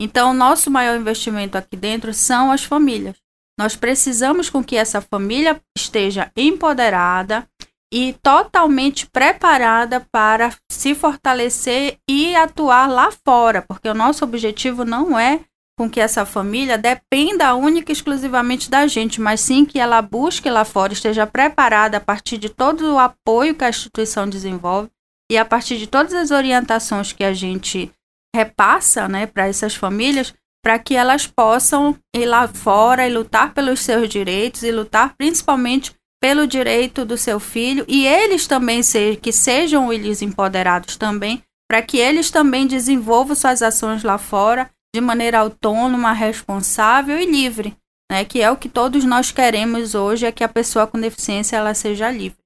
Então, 0.00 0.30
o 0.30 0.34
nosso 0.34 0.70
maior 0.70 0.98
investimento 0.98 1.56
aqui 1.56 1.76
dentro 1.76 2.12
são 2.12 2.50
as 2.50 2.64
famílias. 2.64 3.16
Nós 3.58 3.76
precisamos 3.76 4.50
com 4.50 4.64
que 4.64 4.76
essa 4.76 5.00
família 5.00 5.60
esteja 5.76 6.32
empoderada 6.36 7.46
e 7.92 8.14
totalmente 8.22 9.06
preparada 9.06 10.00
para 10.10 10.50
se 10.70 10.94
fortalecer 10.94 11.98
e 12.08 12.34
atuar 12.34 12.88
lá 12.88 13.10
fora, 13.24 13.60
porque 13.60 13.86
o 13.86 13.94
nosso 13.94 14.24
objetivo 14.24 14.82
não 14.82 15.18
é 15.18 15.40
com 15.78 15.90
que 15.90 16.00
essa 16.00 16.24
família 16.24 16.78
dependa 16.78 17.54
única 17.54 17.92
e 17.92 17.94
exclusivamente 17.94 18.70
da 18.70 18.86
gente, 18.86 19.20
mas 19.20 19.40
sim 19.40 19.64
que 19.64 19.78
ela 19.78 20.00
busque 20.00 20.48
lá 20.48 20.64
fora, 20.64 20.92
esteja 20.92 21.26
preparada 21.26 21.98
a 21.98 22.00
partir 22.00 22.38
de 22.38 22.48
todo 22.48 22.94
o 22.94 22.98
apoio 22.98 23.54
que 23.54 23.64
a 23.64 23.68
instituição 23.68 24.28
desenvolve 24.28 24.90
e 25.30 25.36
a 25.36 25.44
partir 25.44 25.76
de 25.76 25.86
todas 25.86 26.14
as 26.14 26.30
orientações 26.30 27.12
que 27.12 27.24
a 27.24 27.34
gente 27.34 27.90
repassa 28.34 29.06
né, 29.08 29.26
para 29.26 29.46
essas 29.46 29.74
famílias, 29.74 30.34
para 30.64 30.78
que 30.78 30.94
elas 30.94 31.26
possam 31.26 31.96
ir 32.14 32.24
lá 32.24 32.48
fora 32.48 33.06
e 33.06 33.12
lutar 33.12 33.52
pelos 33.52 33.80
seus 33.80 34.08
direitos 34.08 34.62
e 34.62 34.70
lutar 34.70 35.14
principalmente 35.16 35.92
pelo 36.22 36.46
direito 36.46 37.04
do 37.04 37.18
seu 37.18 37.40
filho 37.40 37.84
e 37.88 38.06
eles 38.06 38.46
também 38.46 38.80
que 39.20 39.32
sejam 39.32 39.92
eles 39.92 40.22
empoderados 40.22 40.96
também, 40.96 41.42
para 41.68 41.82
que 41.82 41.98
eles 41.98 42.30
também 42.30 42.64
desenvolvam 42.64 43.34
suas 43.34 43.60
ações 43.60 44.04
lá 44.04 44.16
fora 44.18 44.70
de 44.94 45.00
maneira 45.00 45.40
autônoma, 45.40 46.12
responsável 46.12 47.18
e 47.18 47.26
livre, 47.26 47.76
né? 48.10 48.24
Que 48.24 48.40
é 48.40 48.48
o 48.50 48.56
que 48.56 48.68
todos 48.68 49.04
nós 49.04 49.32
queremos 49.32 49.96
hoje, 49.96 50.26
é 50.26 50.30
que 50.30 50.44
a 50.44 50.48
pessoa 50.48 50.86
com 50.86 51.00
deficiência 51.00 51.56
ela 51.56 51.74
seja 51.74 52.08
livre. 52.10 52.38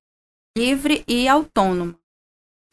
livre 0.57 1.05
e 1.07 1.29
autônoma. 1.29 1.95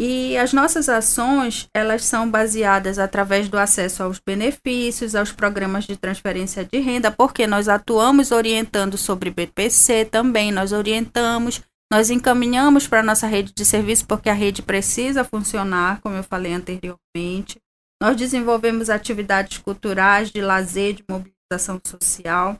E 0.05 0.37
as 0.37 0.51
nossas 0.51 0.89
ações, 0.89 1.69
elas 1.73 2.03
são 2.03 2.29
baseadas 2.29 2.99
através 2.99 3.47
do 3.47 3.57
acesso 3.57 4.03
aos 4.03 4.19
benefícios, 4.19 5.15
aos 5.15 5.31
programas 5.31 5.85
de 5.85 5.95
transferência 5.95 6.65
de 6.65 6.77
renda, 6.79 7.09
porque 7.09 7.47
nós 7.47 7.69
atuamos 7.69 8.33
orientando 8.33 8.97
sobre 8.97 9.31
BPC 9.31 10.03
também, 10.03 10.51
nós 10.51 10.73
orientamos, 10.73 11.61
nós 11.89 12.09
encaminhamos 12.09 12.85
para 12.85 12.99
a 12.99 13.03
nossa 13.03 13.27
rede 13.27 13.53
de 13.55 13.63
serviço, 13.63 14.05
porque 14.05 14.29
a 14.29 14.33
rede 14.33 14.61
precisa 14.61 15.23
funcionar, 15.23 16.01
como 16.01 16.17
eu 16.17 16.23
falei 16.23 16.51
anteriormente. 16.51 17.61
Nós 18.01 18.17
desenvolvemos 18.17 18.89
atividades 18.89 19.59
culturais, 19.59 20.29
de 20.29 20.41
lazer, 20.41 20.95
de 20.95 21.05
mobilização 21.09 21.79
social. 21.81 22.59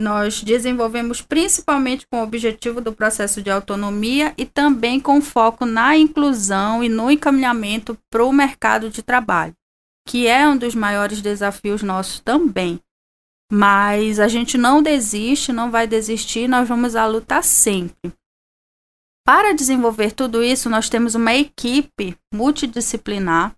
Nós 0.00 0.42
desenvolvemos 0.42 1.20
principalmente 1.20 2.06
com 2.10 2.20
o 2.20 2.22
objetivo 2.22 2.80
do 2.80 2.90
processo 2.90 3.42
de 3.42 3.50
autonomia 3.50 4.32
e 4.38 4.46
também 4.46 4.98
com 4.98 5.20
foco 5.20 5.66
na 5.66 5.94
inclusão 5.94 6.82
e 6.82 6.88
no 6.88 7.10
encaminhamento 7.10 7.98
para 8.10 8.24
o 8.24 8.32
mercado 8.32 8.88
de 8.88 9.02
trabalho, 9.02 9.54
que 10.08 10.26
é 10.26 10.48
um 10.48 10.56
dos 10.56 10.74
maiores 10.74 11.20
desafios 11.20 11.82
nossos 11.82 12.18
também. 12.18 12.80
Mas 13.52 14.18
a 14.18 14.26
gente 14.26 14.56
não 14.56 14.82
desiste, 14.82 15.52
não 15.52 15.70
vai 15.70 15.86
desistir, 15.86 16.48
nós 16.48 16.66
vamos 16.66 16.96
à 16.96 17.06
luta 17.06 17.42
sempre. 17.42 18.10
Para 19.26 19.52
desenvolver 19.52 20.12
tudo 20.12 20.42
isso, 20.42 20.70
nós 20.70 20.88
temos 20.88 21.14
uma 21.14 21.34
equipe 21.34 22.16
multidisciplinar 22.32 23.54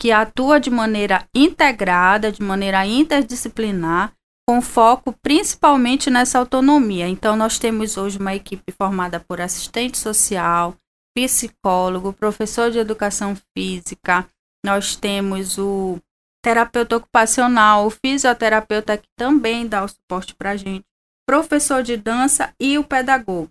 que 0.00 0.10
atua 0.10 0.58
de 0.58 0.70
maneira 0.70 1.28
integrada, 1.34 2.32
de 2.32 2.42
maneira 2.42 2.86
interdisciplinar, 2.86 4.14
com 4.48 4.60
foco 4.60 5.14
principalmente 5.22 6.10
nessa 6.10 6.38
autonomia. 6.38 7.08
Então, 7.08 7.36
nós 7.36 7.58
temos 7.58 7.96
hoje 7.96 8.18
uma 8.18 8.34
equipe 8.34 8.72
formada 8.72 9.20
por 9.20 9.40
assistente 9.40 9.98
social, 9.98 10.76
psicólogo, 11.14 12.12
professor 12.12 12.70
de 12.70 12.78
educação 12.78 13.36
física, 13.56 14.26
nós 14.64 14.96
temos 14.96 15.58
o 15.58 15.98
terapeuta 16.42 16.96
ocupacional, 16.96 17.86
o 17.86 17.90
fisioterapeuta 17.90 18.96
que 18.96 19.08
também 19.16 19.66
dá 19.66 19.84
o 19.84 19.88
suporte 19.88 20.34
para 20.34 20.50
a 20.50 20.56
gente, 20.56 20.84
professor 21.26 21.82
de 21.82 21.96
dança 21.96 22.52
e 22.58 22.78
o 22.78 22.84
pedagogo. 22.84 23.50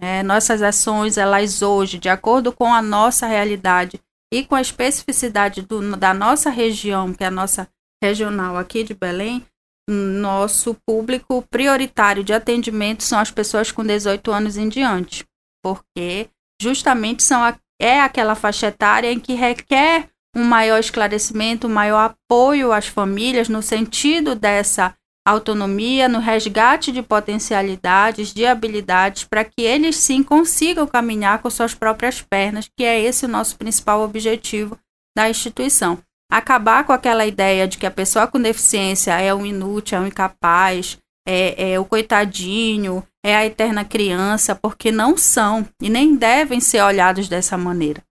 É, 0.00 0.22
nossas 0.22 0.62
ações, 0.62 1.16
elas 1.16 1.62
hoje, 1.62 1.98
de 1.98 2.08
acordo 2.08 2.52
com 2.52 2.72
a 2.72 2.82
nossa 2.82 3.26
realidade 3.26 4.00
e 4.32 4.44
com 4.44 4.56
a 4.56 4.60
especificidade 4.60 5.62
do, 5.62 5.96
da 5.96 6.12
nossa 6.12 6.50
região, 6.50 7.12
que 7.12 7.22
é 7.22 7.28
a 7.28 7.30
nossa 7.30 7.68
regional 8.02 8.56
aqui 8.56 8.82
de 8.82 8.94
Belém, 8.94 9.44
nosso 9.88 10.74
público 10.86 11.42
prioritário 11.50 12.24
de 12.24 12.32
atendimento 12.32 13.02
são 13.02 13.18
as 13.18 13.30
pessoas 13.30 13.70
com 13.70 13.84
18 13.84 14.30
anos 14.32 14.56
em 14.56 14.68
diante, 14.68 15.24
porque 15.62 16.28
justamente 16.60 17.22
são 17.22 17.42
a, 17.42 17.56
é 17.80 18.00
aquela 18.00 18.34
faixa 18.34 18.68
etária 18.68 19.12
em 19.12 19.20
que 19.20 19.34
requer 19.34 20.08
um 20.34 20.44
maior 20.44 20.78
esclarecimento, 20.78 21.66
um 21.66 21.72
maior 21.72 22.10
apoio 22.10 22.72
às 22.72 22.86
famílias 22.86 23.48
no 23.48 23.62
sentido 23.62 24.34
dessa 24.34 24.94
autonomia, 25.26 26.08
no 26.08 26.18
resgate 26.18 26.90
de 26.90 27.02
potencialidades, 27.02 28.32
de 28.32 28.44
habilidades, 28.44 29.24
para 29.24 29.44
que 29.44 29.62
eles 29.62 29.96
sim 29.96 30.22
consigam 30.22 30.86
caminhar 30.86 31.40
com 31.40 31.48
suas 31.48 31.74
próprias 31.74 32.20
pernas, 32.20 32.68
que 32.76 32.84
é 32.84 33.00
esse 33.00 33.24
o 33.24 33.28
nosso 33.28 33.56
principal 33.56 34.02
objetivo 34.02 34.78
da 35.16 35.30
instituição 35.30 36.02
acabar 36.30 36.84
com 36.84 36.92
aquela 36.92 37.26
ideia 37.26 37.66
de 37.68 37.78
que 37.78 37.86
a 37.86 37.90
pessoa 37.90 38.26
com 38.26 38.40
deficiência 38.40 39.12
é 39.20 39.34
um 39.34 39.44
inútil, 39.44 39.98
é 39.98 40.00
um 40.00 40.06
incapaz, 40.06 40.98
é, 41.26 41.72
é 41.72 41.80
o 41.80 41.84
coitadinho, 41.84 43.06
é 43.24 43.34
a 43.34 43.46
eterna 43.46 43.84
criança, 43.84 44.54
porque 44.54 44.92
não 44.92 45.16
são 45.16 45.66
e 45.80 45.88
nem 45.88 46.14
devem 46.14 46.60
ser 46.60 46.82
olhados 46.82 47.28
dessa 47.28 47.56
maneira, 47.56 48.02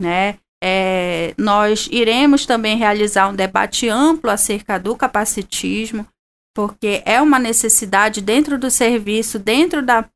né? 0.00 0.38
É, 0.64 1.34
nós 1.36 1.88
iremos 1.90 2.46
também 2.46 2.76
realizar 2.76 3.28
um 3.28 3.34
debate 3.34 3.88
amplo 3.88 4.30
acerca 4.30 4.78
do 4.78 4.94
capacitismo, 4.94 6.06
porque 6.54 7.02
é 7.04 7.20
uma 7.20 7.40
necessidade 7.40 8.20
dentro 8.20 8.56
do 8.56 8.70
serviço, 8.70 9.40
dentro 9.40 9.84
da 9.84 10.08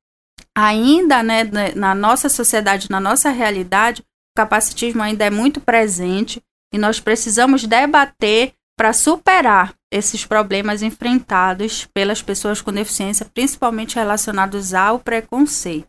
ainda 0.56 1.22
né, 1.22 1.42
na 1.74 1.94
nossa 1.94 2.28
sociedade, 2.28 2.88
na 2.88 3.00
nossa 3.00 3.30
realidade, 3.30 4.02
o 4.02 4.04
capacitismo 4.36 5.02
ainda 5.02 5.24
é 5.24 5.30
muito 5.30 5.60
presente 5.60 6.40
e 6.76 6.78
nós 6.78 7.00
precisamos 7.00 7.64
debater 7.64 8.52
para 8.78 8.92
superar 8.92 9.74
esses 9.90 10.26
problemas 10.26 10.82
enfrentados 10.82 11.88
pelas 11.94 12.20
pessoas 12.20 12.60
com 12.60 12.70
deficiência, 12.70 13.24
principalmente 13.24 13.96
relacionados 13.96 14.74
ao 14.74 14.98
preconceito. 14.98 15.88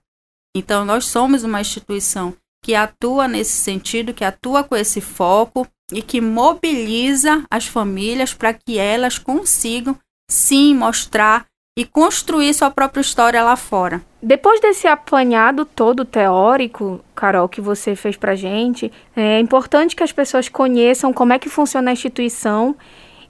Então, 0.56 0.86
nós 0.86 1.04
somos 1.04 1.44
uma 1.44 1.60
instituição 1.60 2.34
que 2.64 2.74
atua 2.74 3.28
nesse 3.28 3.52
sentido, 3.52 4.14
que 4.14 4.24
atua 4.24 4.64
com 4.64 4.78
esse 4.78 5.02
foco 5.02 5.68
e 5.92 6.02
que 6.02 6.22
mobiliza 6.22 7.44
as 7.52 7.68
famílias 7.68 8.34
para 8.34 8.54
que 8.54 8.78
elas 8.78 9.18
consigam 9.18 10.00
sim 10.32 10.74
mostrar 10.74 11.46
e 11.78 11.84
construir 11.84 12.54
sua 12.54 12.72
própria 12.72 13.02
história 13.02 13.44
lá 13.44 13.58
fora. 13.58 14.02
Depois 14.22 14.60
desse 14.60 14.88
apanhado 14.88 15.64
todo 15.64 16.04
teórico, 16.04 17.00
Carol, 17.16 17.48
que 17.48 17.62
você 17.62 17.96
fez 17.96 18.18
para 18.18 18.36
gente, 18.36 18.92
é 19.16 19.40
importante 19.40 19.96
que 19.96 20.04
as 20.04 20.12
pessoas 20.12 20.50
conheçam 20.50 21.14
como 21.14 21.34
é 21.34 21.40
que 21.40 21.50
funciona 21.50 21.92
a 21.92 21.94
instituição 21.94 22.76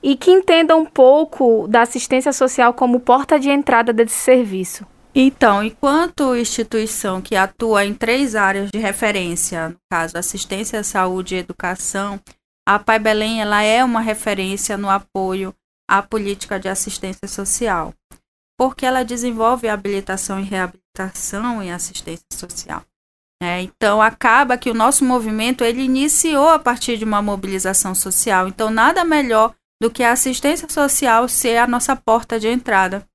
e 0.02 0.16
que 0.16 0.32
entendam 0.32 0.82
um 0.82 0.86
pouco 0.86 1.68
da 1.68 1.82
assistência 1.82 2.32
social 2.32 2.74
como 2.74 3.02
porta 3.02 3.38
de 3.38 3.50
entrada 3.50 3.92
desse 3.92 4.16
serviço. 4.16 4.86
Então, 5.14 5.62
enquanto 5.64 6.36
instituição 6.36 7.22
que 7.22 7.36
atua 7.36 7.84
em 7.84 7.94
três 7.94 8.36
áreas 8.36 8.70
de 8.72 8.80
referência, 8.80 9.70
no 9.70 9.78
caso 9.92 10.18
assistência, 10.18 10.84
saúde 10.84 11.36
e 11.36 11.40
educação, 11.40 12.20
a 12.66 12.80
Pai 12.80 13.00
Belém 13.00 13.42
ela 13.42 13.62
é 13.62 13.84
uma 13.84 14.00
referência 14.00 14.78
no 14.78 14.90
apoio 14.90 15.54
à 15.90 16.02
política 16.02 16.60
de 16.60 16.70
assistência 16.70 17.28
social 17.28 17.94
porque 18.58 18.86
ela 18.86 19.04
desenvolve 19.04 19.70
habilitação 19.70 20.40
e 20.40 20.44
reabilitação 20.44 21.62
em 21.62 21.72
assistência 21.72 22.26
social. 22.34 22.84
É, 23.42 23.62
então 23.62 24.02
acaba 24.02 24.58
que 24.58 24.70
o 24.70 24.74
nosso 24.74 25.06
movimento 25.06 25.64
ele 25.64 25.84
iniciou 25.84 26.50
a 26.50 26.58
partir 26.58 26.98
de 26.98 27.06
uma 27.06 27.22
mobilização 27.22 27.94
social. 27.94 28.48
Então 28.48 28.72
nada 28.72 29.04
melhor 29.04 29.54
do 29.82 29.92
que 29.92 30.04
a 30.04 30.12
assistência 30.12 30.68
social 30.68 31.28
ser 31.28 31.58
a 31.58 31.68
nossa 31.68 31.96
porta 31.96 32.40
de 32.40 32.48
entrada 32.48 33.08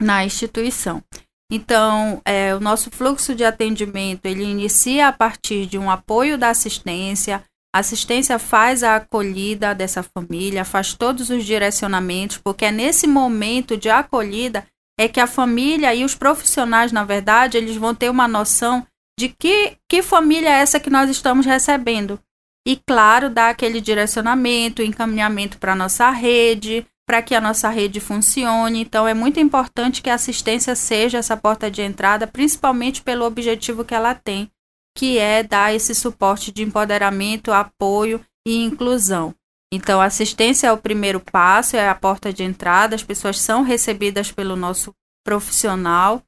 na 0.00 0.24
instituição. 0.24 1.02
Então, 1.50 2.20
é, 2.24 2.54
o 2.54 2.60
nosso 2.60 2.90
fluxo 2.90 3.34
de 3.34 3.44
atendimento 3.44 4.26
ele 4.26 4.42
inicia 4.42 5.08
a 5.08 5.12
partir 5.12 5.66
de 5.66 5.78
um 5.78 5.90
apoio 5.90 6.36
da 6.36 6.50
assistência. 6.50 7.44
A 7.74 7.80
assistência 7.80 8.38
faz 8.38 8.82
a 8.82 8.96
acolhida 8.96 9.74
dessa 9.74 10.02
família, 10.02 10.64
faz 10.64 10.94
todos 10.94 11.30
os 11.30 11.44
direcionamentos, 11.44 12.38
porque 12.38 12.64
é 12.64 12.72
nesse 12.72 13.06
momento 13.06 13.76
de 13.76 13.88
acolhida 13.88 14.66
é 14.98 15.08
que 15.08 15.20
a 15.20 15.26
família 15.26 15.94
e 15.94 16.04
os 16.04 16.14
profissionais, 16.14 16.92
na 16.92 17.04
verdade, 17.04 17.56
eles 17.56 17.76
vão 17.76 17.94
ter 17.94 18.10
uma 18.10 18.26
noção 18.26 18.86
de 19.18 19.28
que, 19.28 19.76
que 19.88 20.02
família 20.02 20.48
é 20.48 20.60
essa 20.60 20.80
que 20.80 20.90
nós 20.90 21.10
estamos 21.10 21.46
recebendo. 21.46 22.20
E, 22.66 22.76
claro, 22.76 23.30
dar 23.30 23.50
aquele 23.50 23.80
direcionamento, 23.80 24.82
encaminhamento 24.82 25.58
para 25.58 25.72
a 25.72 25.76
nossa 25.76 26.10
rede, 26.10 26.86
para 27.06 27.22
que 27.22 27.34
a 27.34 27.40
nossa 27.40 27.68
rede 27.68 28.00
funcione. 28.00 28.80
Então, 28.80 29.06
é 29.06 29.14
muito 29.14 29.38
importante 29.38 30.02
que 30.02 30.10
a 30.10 30.14
assistência 30.14 30.74
seja 30.74 31.18
essa 31.18 31.36
porta 31.36 31.70
de 31.70 31.80
entrada, 31.80 32.26
principalmente 32.26 33.02
pelo 33.02 33.24
objetivo 33.24 33.84
que 33.84 33.94
ela 33.94 34.14
tem, 34.14 34.50
que 34.96 35.18
é 35.18 35.42
dar 35.42 35.72
esse 35.72 35.94
suporte 35.94 36.50
de 36.50 36.64
empoderamento, 36.64 37.52
apoio 37.52 38.20
e 38.46 38.56
inclusão. 38.64 39.34
Então, 39.72 40.00
assistência 40.00 40.68
é 40.68 40.72
o 40.72 40.78
primeiro 40.78 41.20
passo, 41.20 41.76
é 41.76 41.88
a 41.88 41.94
porta 41.94 42.32
de 42.32 42.42
entrada, 42.42 42.94
as 42.94 43.02
pessoas 43.02 43.40
são 43.40 43.62
recebidas 43.62 44.30
pelo 44.30 44.54
nosso 44.54 44.92
profissional, 45.24 46.22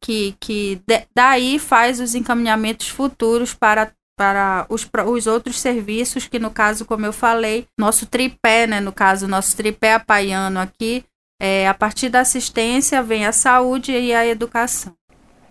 que, 0.00 0.36
que 0.40 0.80
daí 1.14 1.58
faz 1.58 2.00
os 2.00 2.14
encaminhamentos 2.14 2.88
futuros 2.88 3.54
para, 3.54 3.92
para 4.16 4.66
os, 4.68 4.88
os 5.06 5.26
outros 5.26 5.60
serviços, 5.60 6.26
que 6.26 6.38
no 6.38 6.50
caso, 6.50 6.84
como 6.84 7.06
eu 7.06 7.12
falei, 7.12 7.66
nosso 7.78 8.06
tripé, 8.06 8.66
né, 8.66 8.80
no 8.80 8.92
caso, 8.92 9.28
nosso 9.28 9.56
tripé 9.56 9.94
apaiano 9.94 10.60
aqui, 10.60 11.04
é, 11.40 11.68
a 11.68 11.74
partir 11.74 12.08
da 12.08 12.20
assistência 12.20 13.02
vem 13.02 13.26
a 13.26 13.32
saúde 13.32 13.92
e 13.92 14.14
a 14.14 14.26
educação. 14.26 14.92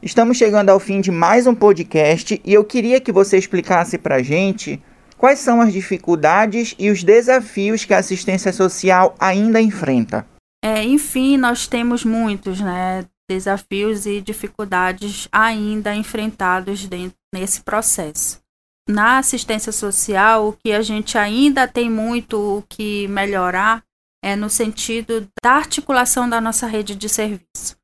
Estamos 0.02 0.38
chegando 0.38 0.70
ao 0.70 0.80
fim 0.80 1.02
de 1.02 1.12
mais 1.12 1.48
um 1.48 1.56
podcast 1.56 2.42
e 2.44 2.54
eu 2.54 2.64
queria 2.64 3.00
que 3.00 3.12
você 3.12 3.38
explicasse 3.38 3.98
para 3.98 4.22
gente 4.22 4.82
Quais 5.18 5.40
são 5.40 5.62
as 5.62 5.72
dificuldades 5.72 6.76
e 6.78 6.90
os 6.90 7.04
desafios 7.04 7.86
que 7.86 7.94
a 7.94 8.00
assistência 8.00 8.52
social 8.52 9.16
ainda 9.20 9.62
enfrenta? 9.62 10.28
É, 10.64 10.84
enfim, 10.84 11.38
nós 11.38 11.68
temos 11.68 12.04
muitos 12.04 12.60
né, 12.60 13.06
desafios 13.30 14.06
e 14.06 14.22
dificuldades 14.22 15.28
ainda 15.32 15.96
enfrentados 15.96 16.88
dentro, 16.88 17.18
nesse 17.34 17.62
processo. 17.62 18.40
Na 18.88 19.18
assistência 19.18 19.72
social, 19.72 20.50
o 20.50 20.54
que 20.54 20.72
a 20.72 20.82
gente 20.82 21.18
ainda 21.18 21.68
tem 21.68 21.90
muito 21.90 22.60
o 22.60 22.64
que 22.70 23.08
melhorar 23.08 23.84
é 24.24 24.36
no 24.36 24.50
sentido 24.50 25.28
da 25.44 25.54
articulação 25.54 26.30
da 26.30 26.40
nossa 26.40 26.68
rede 26.68 26.96
de 26.96 27.10
serviço. 27.10 27.78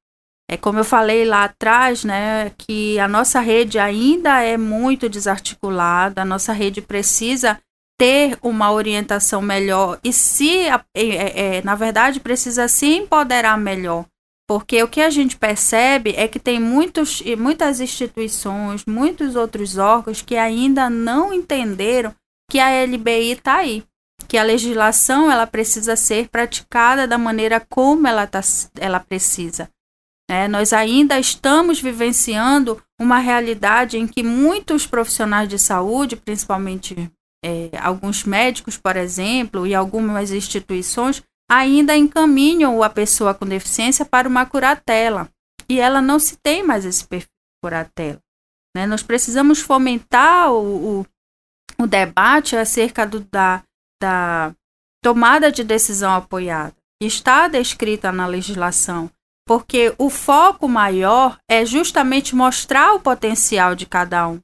É 0.51 0.57
como 0.57 0.79
eu 0.79 0.83
falei 0.83 1.23
lá 1.23 1.45
atrás, 1.45 2.03
né, 2.03 2.51
que 2.57 2.99
a 2.99 3.07
nossa 3.07 3.39
rede 3.39 3.79
ainda 3.79 4.41
é 4.41 4.57
muito 4.57 5.07
desarticulada, 5.07 6.21
a 6.21 6.25
nossa 6.25 6.51
rede 6.51 6.81
precisa 6.81 7.57
ter 7.97 8.37
uma 8.41 8.69
orientação 8.69 9.41
melhor 9.41 9.97
e 10.03 10.11
se, 10.11 10.67
é, 10.67 10.81
é, 10.95 11.61
na 11.63 11.73
verdade, 11.73 12.19
precisa 12.19 12.67
se 12.67 12.85
empoderar 12.87 13.57
melhor. 13.57 14.05
Porque 14.45 14.83
o 14.83 14.89
que 14.89 14.99
a 14.99 15.09
gente 15.09 15.37
percebe 15.37 16.13
é 16.17 16.27
que 16.27 16.37
tem 16.37 16.59
muitos, 16.59 17.21
muitas 17.37 17.79
instituições, 17.79 18.83
muitos 18.85 19.37
outros 19.37 19.77
órgãos 19.77 20.21
que 20.21 20.35
ainda 20.35 20.89
não 20.89 21.33
entenderam 21.33 22.13
que 22.49 22.59
a 22.59 22.83
LBI 22.83 23.31
está 23.31 23.59
aí, 23.59 23.85
que 24.27 24.37
a 24.37 24.43
legislação 24.43 25.31
ela 25.31 25.47
precisa 25.47 25.95
ser 25.95 26.27
praticada 26.27 27.07
da 27.07 27.17
maneira 27.17 27.65
como 27.69 28.05
ela, 28.05 28.27
tá, 28.27 28.41
ela 28.77 28.99
precisa. 28.99 29.69
É, 30.31 30.47
nós 30.47 30.71
ainda 30.71 31.19
estamos 31.19 31.81
vivenciando 31.81 32.81
uma 32.97 33.19
realidade 33.19 33.97
em 33.97 34.07
que 34.07 34.23
muitos 34.23 34.87
profissionais 34.87 35.49
de 35.49 35.59
saúde, 35.59 36.15
principalmente 36.15 37.11
é, 37.43 37.69
alguns 37.81 38.23
médicos, 38.23 38.77
por 38.77 38.95
exemplo, 38.95 39.67
e 39.67 39.75
algumas 39.75 40.31
instituições, 40.31 41.21
ainda 41.49 41.97
encaminham 41.97 42.81
a 42.81 42.89
pessoa 42.89 43.33
com 43.33 43.45
deficiência 43.45 44.05
para 44.05 44.25
uma 44.25 44.45
curatela. 44.45 45.29
E 45.67 45.81
ela 45.81 46.01
não 46.01 46.17
se 46.17 46.37
tem 46.37 46.63
mais 46.63 46.85
esse 46.85 47.05
perfil 47.05 47.27
de 47.27 47.61
curatela. 47.61 48.19
Né? 48.73 48.87
Nós 48.87 49.03
precisamos 49.03 49.59
fomentar 49.59 50.49
o, 50.53 51.01
o, 51.01 51.05
o 51.77 51.85
debate 51.85 52.55
acerca 52.55 53.05
do, 53.05 53.19
da, 53.19 53.63
da 54.01 54.55
tomada 55.03 55.51
de 55.51 55.61
decisão 55.61 56.15
apoiada, 56.15 56.73
que 57.01 57.05
está 57.05 57.49
descrita 57.49 58.13
na 58.13 58.25
legislação, 58.25 59.11
porque 59.51 59.93
o 59.97 60.09
foco 60.09 60.65
maior 60.65 61.37
é 61.45 61.65
justamente 61.65 62.33
mostrar 62.33 62.93
o 62.93 63.01
potencial 63.01 63.75
de 63.75 63.85
cada 63.85 64.25
um. 64.25 64.39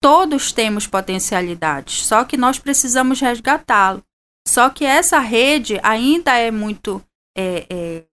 Todos 0.00 0.52
temos 0.52 0.86
potencialidades, 0.86 2.06
só 2.06 2.24
que 2.24 2.36
nós 2.36 2.60
precisamos 2.60 3.20
resgatá-lo. 3.20 4.04
Só 4.46 4.70
que 4.70 4.84
essa 4.84 5.18
rede 5.18 5.80
ainda 5.82 6.38
é 6.38 6.52
muito, 6.52 7.04
é, 7.36 7.66
é, 7.68 8.04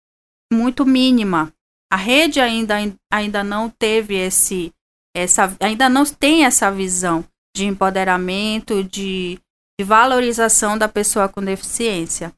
muito 0.51 0.87
mínima. 0.87 1.53
A 1.93 1.95
rede 1.95 2.39
ainda, 2.39 2.77
ainda 3.13 3.43
não 3.43 3.69
teve 3.69 4.15
esse, 4.15 4.73
essa, 5.15 5.55
ainda 5.59 5.87
não 5.87 6.03
tem 6.03 6.45
essa 6.45 6.71
visão 6.71 7.23
de 7.55 7.67
empoderamento, 7.67 8.83
de, 8.83 9.37
de 9.79 9.85
valorização 9.85 10.79
da 10.79 10.89
pessoa 10.89 11.29
com 11.29 11.43
deficiência. 11.43 12.33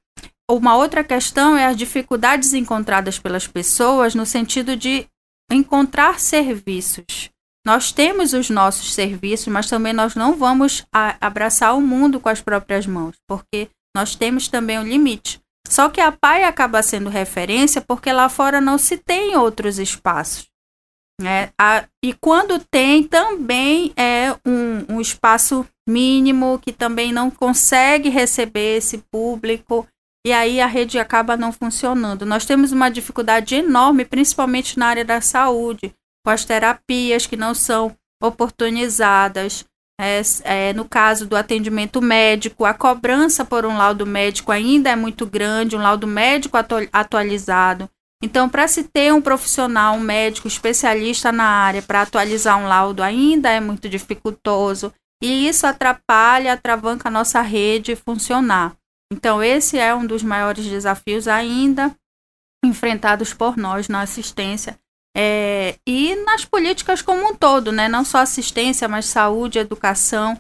Uma 0.51 0.75
outra 0.75 1.01
questão 1.01 1.55
é 1.55 1.65
as 1.65 1.77
dificuldades 1.77 2.53
encontradas 2.53 3.17
pelas 3.17 3.47
pessoas 3.47 4.13
no 4.13 4.25
sentido 4.25 4.75
de 4.75 5.07
encontrar 5.49 6.19
serviços. 6.19 7.29
Nós 7.65 7.93
temos 7.93 8.33
os 8.33 8.49
nossos 8.49 8.93
serviços, 8.93 9.47
mas 9.47 9.69
também 9.69 9.93
nós 9.93 10.13
não 10.13 10.35
vamos 10.35 10.85
abraçar 11.21 11.77
o 11.77 11.81
mundo 11.81 12.19
com 12.19 12.27
as 12.27 12.41
próprias 12.41 12.85
mãos, 12.85 13.15
porque 13.25 13.69
nós 13.95 14.13
temos 14.13 14.49
também 14.49 14.77
um 14.77 14.83
limite. 14.83 15.39
Só 15.69 15.87
que 15.87 16.01
a 16.01 16.11
PAI 16.11 16.43
acaba 16.43 16.83
sendo 16.83 17.09
referência 17.09 17.79
porque 17.79 18.11
lá 18.11 18.27
fora 18.27 18.59
não 18.59 18.77
se 18.77 18.97
tem 18.97 19.37
outros 19.37 19.79
espaços. 19.79 20.47
Né? 21.21 21.51
A, 21.57 21.85
e 22.03 22.13
quando 22.13 22.59
tem, 22.59 23.03
também 23.03 23.93
é 23.95 24.33
um, 24.45 24.95
um 24.95 25.01
espaço 25.01 25.65
mínimo 25.87 26.59
que 26.59 26.73
também 26.73 27.13
não 27.13 27.31
consegue 27.31 28.09
receber 28.09 28.77
esse 28.77 28.97
público 28.97 29.87
e 30.25 30.31
aí 30.31 30.61
a 30.61 30.67
rede 30.67 30.99
acaba 30.99 31.35
não 31.35 31.51
funcionando. 31.51 32.25
Nós 32.25 32.45
temos 32.45 32.71
uma 32.71 32.89
dificuldade 32.89 33.55
enorme, 33.55 34.05
principalmente 34.05 34.77
na 34.77 34.87
área 34.87 35.05
da 35.05 35.21
saúde, 35.21 35.93
com 36.23 36.31
as 36.31 36.45
terapias 36.45 37.25
que 37.25 37.35
não 37.35 37.53
são 37.53 37.95
oportunizadas, 38.21 39.65
é, 39.99 40.21
é, 40.43 40.73
no 40.73 40.85
caso 40.85 41.27
do 41.27 41.35
atendimento 41.35 42.01
médico, 42.01 42.65
a 42.65 42.73
cobrança 42.73 43.45
por 43.45 43.65
um 43.65 43.77
laudo 43.77 44.05
médico 44.05 44.51
ainda 44.51 44.89
é 44.89 44.95
muito 44.95 45.25
grande, 45.27 45.75
um 45.75 45.81
laudo 45.81 46.07
médico 46.07 46.57
atualizado. 46.91 47.87
Então, 48.23 48.49
para 48.49 48.67
se 48.67 48.83
ter 48.83 49.13
um 49.13 49.21
profissional, 49.21 49.95
um 49.95 49.99
médico 49.99 50.47
especialista 50.47 51.31
na 51.31 51.43
área 51.43 51.81
para 51.81 52.01
atualizar 52.01 52.57
um 52.57 52.67
laudo 52.67 53.01
ainda 53.01 53.49
é 53.49 53.59
muito 53.59 53.89
dificultoso 53.89 54.93
e 55.21 55.47
isso 55.47 55.67
atrapalha, 55.67 56.53
atravanca 56.53 57.07
a 57.07 57.11
nossa 57.11 57.41
rede 57.41 57.95
funcionar. 57.95 58.75
Então, 59.11 59.43
esse 59.43 59.77
é 59.77 59.93
um 59.93 60.05
dos 60.05 60.23
maiores 60.23 60.65
desafios 60.65 61.27
ainda 61.27 61.93
enfrentados 62.63 63.33
por 63.33 63.57
nós 63.57 63.89
na 63.89 64.01
assistência 64.01 64.79
é, 65.15 65.75
e 65.85 66.15
nas 66.23 66.45
políticas 66.45 67.01
como 67.01 67.29
um 67.29 67.35
todo, 67.35 67.71
né? 67.71 67.89
não 67.89 68.05
só 68.05 68.19
assistência, 68.19 68.87
mas 68.87 69.05
saúde, 69.05 69.59
educação, 69.59 70.39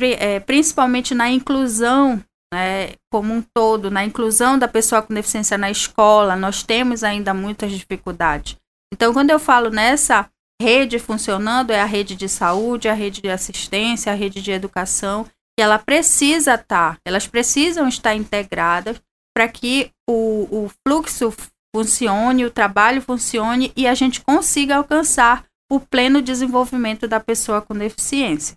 é, 0.00 0.40
principalmente 0.40 1.14
na 1.14 1.30
inclusão 1.30 2.22
né, 2.52 2.94
como 3.12 3.32
um 3.32 3.42
todo, 3.54 3.90
na 3.90 4.04
inclusão 4.04 4.58
da 4.58 4.66
pessoa 4.66 5.02
com 5.02 5.14
deficiência 5.14 5.58
na 5.58 5.70
escola, 5.70 6.34
nós 6.34 6.62
temos 6.62 7.04
ainda 7.04 7.34
muitas 7.34 7.70
dificuldades. 7.72 8.56
Então, 8.92 9.12
quando 9.12 9.30
eu 9.30 9.38
falo 9.38 9.70
nessa 9.70 10.28
rede 10.60 10.98
funcionando, 10.98 11.70
é 11.70 11.80
a 11.80 11.84
rede 11.84 12.16
de 12.16 12.28
saúde, 12.28 12.88
a 12.88 12.94
rede 12.94 13.20
de 13.20 13.28
assistência, 13.28 14.10
a 14.10 14.14
rede 14.14 14.40
de 14.40 14.50
educação, 14.50 15.26
ela 15.60 15.78
precisa 15.78 16.54
estar, 16.54 16.98
elas 17.04 17.26
precisam 17.26 17.88
estar 17.88 18.14
integradas 18.14 19.00
para 19.34 19.48
que 19.48 19.90
o, 20.08 20.64
o 20.64 20.70
fluxo 20.86 21.32
funcione, 21.74 22.44
o 22.44 22.50
trabalho 22.50 23.02
funcione 23.02 23.72
e 23.76 23.86
a 23.86 23.94
gente 23.94 24.20
consiga 24.20 24.76
alcançar 24.76 25.44
o 25.70 25.78
pleno 25.78 26.22
desenvolvimento 26.22 27.06
da 27.06 27.20
pessoa 27.20 27.60
com 27.60 27.74
deficiência. 27.74 28.56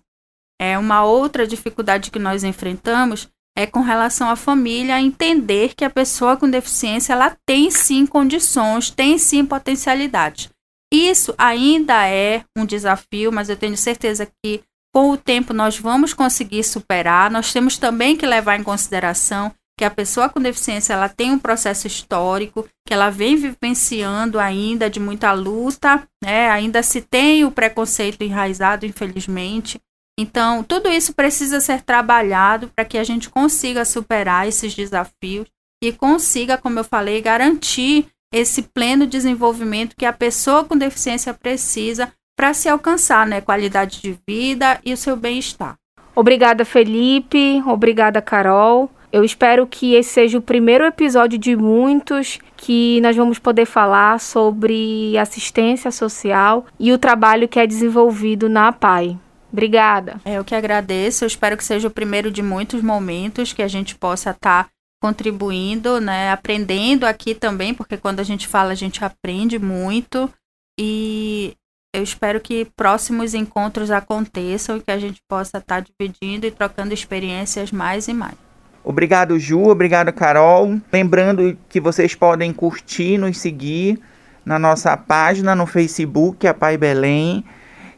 É 0.60 0.78
uma 0.78 1.04
outra 1.04 1.46
dificuldade 1.46 2.10
que 2.10 2.18
nós 2.18 2.42
enfrentamos 2.42 3.28
é 3.56 3.66
com 3.66 3.80
relação 3.80 4.30
à 4.30 4.36
família 4.36 5.00
entender 5.00 5.74
que 5.74 5.84
a 5.84 5.90
pessoa 5.90 6.36
com 6.36 6.48
deficiência 6.48 7.12
ela 7.12 7.36
tem 7.46 7.70
sim 7.70 8.06
condições, 8.06 8.90
tem 8.90 9.18
sim 9.18 9.44
potencialidade. 9.44 10.50
Isso 10.92 11.34
ainda 11.36 12.06
é 12.06 12.44
um 12.56 12.64
desafio, 12.64 13.30
mas 13.30 13.48
eu 13.48 13.56
tenho 13.56 13.76
certeza 13.76 14.26
que 14.26 14.62
com 14.92 15.10
o 15.10 15.16
tempo 15.16 15.52
nós 15.52 15.78
vamos 15.78 16.12
conseguir 16.12 16.62
superar. 16.62 17.30
Nós 17.30 17.52
temos 17.52 17.78
também 17.78 18.16
que 18.16 18.26
levar 18.26 18.58
em 18.58 18.62
consideração 18.62 19.52
que 19.78 19.84
a 19.84 19.90
pessoa 19.90 20.28
com 20.28 20.40
deficiência 20.40 20.92
ela 20.92 21.08
tem 21.08 21.32
um 21.32 21.38
processo 21.38 21.86
histórico, 21.86 22.68
que 22.86 22.92
ela 22.92 23.10
vem 23.10 23.36
vivenciando 23.36 24.38
ainda 24.38 24.88
de 24.88 25.00
muita 25.00 25.32
luta, 25.32 26.06
né? 26.22 26.50
Ainda 26.50 26.82
se 26.82 27.00
tem 27.00 27.44
o 27.44 27.50
preconceito 27.50 28.22
enraizado, 28.22 28.84
infelizmente. 28.84 29.80
Então, 30.20 30.62
tudo 30.62 30.90
isso 30.90 31.14
precisa 31.14 31.58
ser 31.58 31.82
trabalhado 31.82 32.68
para 32.68 32.84
que 32.84 32.98
a 32.98 33.04
gente 33.04 33.30
consiga 33.30 33.84
superar 33.84 34.46
esses 34.46 34.74
desafios 34.74 35.48
e 35.82 35.90
consiga, 35.90 36.58
como 36.58 36.78
eu 36.78 36.84
falei, 36.84 37.20
garantir 37.20 38.06
esse 38.32 38.62
pleno 38.62 39.06
desenvolvimento 39.06 39.96
que 39.96 40.06
a 40.06 40.12
pessoa 40.12 40.64
com 40.64 40.76
deficiência 40.76 41.34
precisa 41.34 42.12
para 42.42 42.54
se 42.54 42.68
alcançar, 42.68 43.24
né, 43.24 43.40
qualidade 43.40 44.02
de 44.02 44.18
vida 44.26 44.80
e 44.84 44.92
o 44.92 44.96
seu 44.96 45.14
bem-estar. 45.14 45.76
Obrigada, 46.12 46.64
Felipe. 46.64 47.62
Obrigada, 47.64 48.20
Carol. 48.20 48.90
Eu 49.12 49.22
espero 49.22 49.64
que 49.64 49.94
esse 49.94 50.10
seja 50.10 50.38
o 50.38 50.42
primeiro 50.42 50.84
episódio 50.84 51.38
de 51.38 51.54
muitos 51.54 52.40
que 52.56 53.00
nós 53.00 53.14
vamos 53.14 53.38
poder 53.38 53.64
falar 53.64 54.18
sobre 54.18 55.16
assistência 55.16 55.92
social 55.92 56.66
e 56.80 56.92
o 56.92 56.98
trabalho 56.98 57.46
que 57.46 57.60
é 57.60 57.66
desenvolvido 57.66 58.48
na 58.48 58.66
APAI. 58.66 59.16
Obrigada. 59.52 60.20
É, 60.24 60.34
eu 60.34 60.44
que 60.44 60.56
agradeço. 60.56 61.22
Eu 61.22 61.28
espero 61.28 61.56
que 61.56 61.62
seja 61.62 61.86
o 61.86 61.92
primeiro 61.92 62.28
de 62.28 62.42
muitos 62.42 62.82
momentos 62.82 63.52
que 63.52 63.62
a 63.62 63.68
gente 63.68 63.94
possa 63.94 64.30
estar 64.30 64.64
tá 64.64 64.70
contribuindo, 65.00 66.00
né, 66.00 66.32
aprendendo 66.32 67.04
aqui 67.04 67.36
também, 67.36 67.72
porque 67.72 67.96
quando 67.96 68.18
a 68.18 68.24
gente 68.24 68.48
fala, 68.48 68.72
a 68.72 68.74
gente 68.74 69.04
aprende 69.04 69.60
muito. 69.60 70.28
E 70.76 71.54
eu 71.94 72.02
espero 72.02 72.40
que 72.40 72.66
próximos 72.74 73.34
encontros 73.34 73.90
aconteçam 73.90 74.78
e 74.78 74.80
que 74.80 74.90
a 74.90 74.98
gente 74.98 75.20
possa 75.28 75.58
estar 75.58 75.82
tá 75.82 75.86
dividindo 75.86 76.46
e 76.46 76.50
trocando 76.50 76.94
experiências 76.94 77.70
mais 77.70 78.08
e 78.08 78.14
mais. 78.14 78.34
Obrigado, 78.82 79.38
Ju. 79.38 79.68
Obrigado, 79.68 80.12
Carol. 80.12 80.80
Lembrando 80.90 81.56
que 81.68 81.80
vocês 81.80 82.14
podem 82.14 82.52
curtir, 82.52 83.18
nos 83.18 83.38
seguir 83.38 84.00
na 84.44 84.58
nossa 84.58 84.96
página 84.96 85.54
no 85.54 85.66
Facebook, 85.66 86.46
a 86.46 86.54
Pai 86.54 86.76
Belém, 86.76 87.44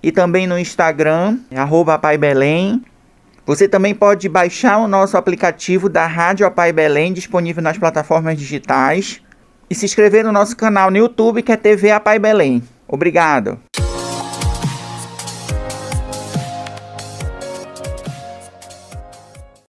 e 0.02 0.12
também 0.12 0.46
no 0.46 0.58
Instagram, 0.58 1.38
arroba 1.54 1.98
Pai 1.98 2.18
Belém. 2.18 2.84
Você 3.46 3.68
também 3.68 3.94
pode 3.94 4.28
baixar 4.28 4.78
o 4.78 4.88
nosso 4.88 5.16
aplicativo 5.16 5.88
da 5.88 6.06
Rádio 6.06 6.46
Apai 6.46 6.72
Belém, 6.72 7.12
disponível 7.12 7.62
nas 7.62 7.78
plataformas 7.78 8.38
digitais, 8.38 9.22
e 9.70 9.74
se 9.74 9.86
inscrever 9.86 10.24
no 10.24 10.32
nosso 10.32 10.56
canal 10.56 10.90
no 10.90 10.98
YouTube, 10.98 11.42
que 11.42 11.52
é 11.52 11.56
TV 11.56 11.90
Apai 11.90 12.18
Belém. 12.18 12.62
Obrigado. 12.86 13.58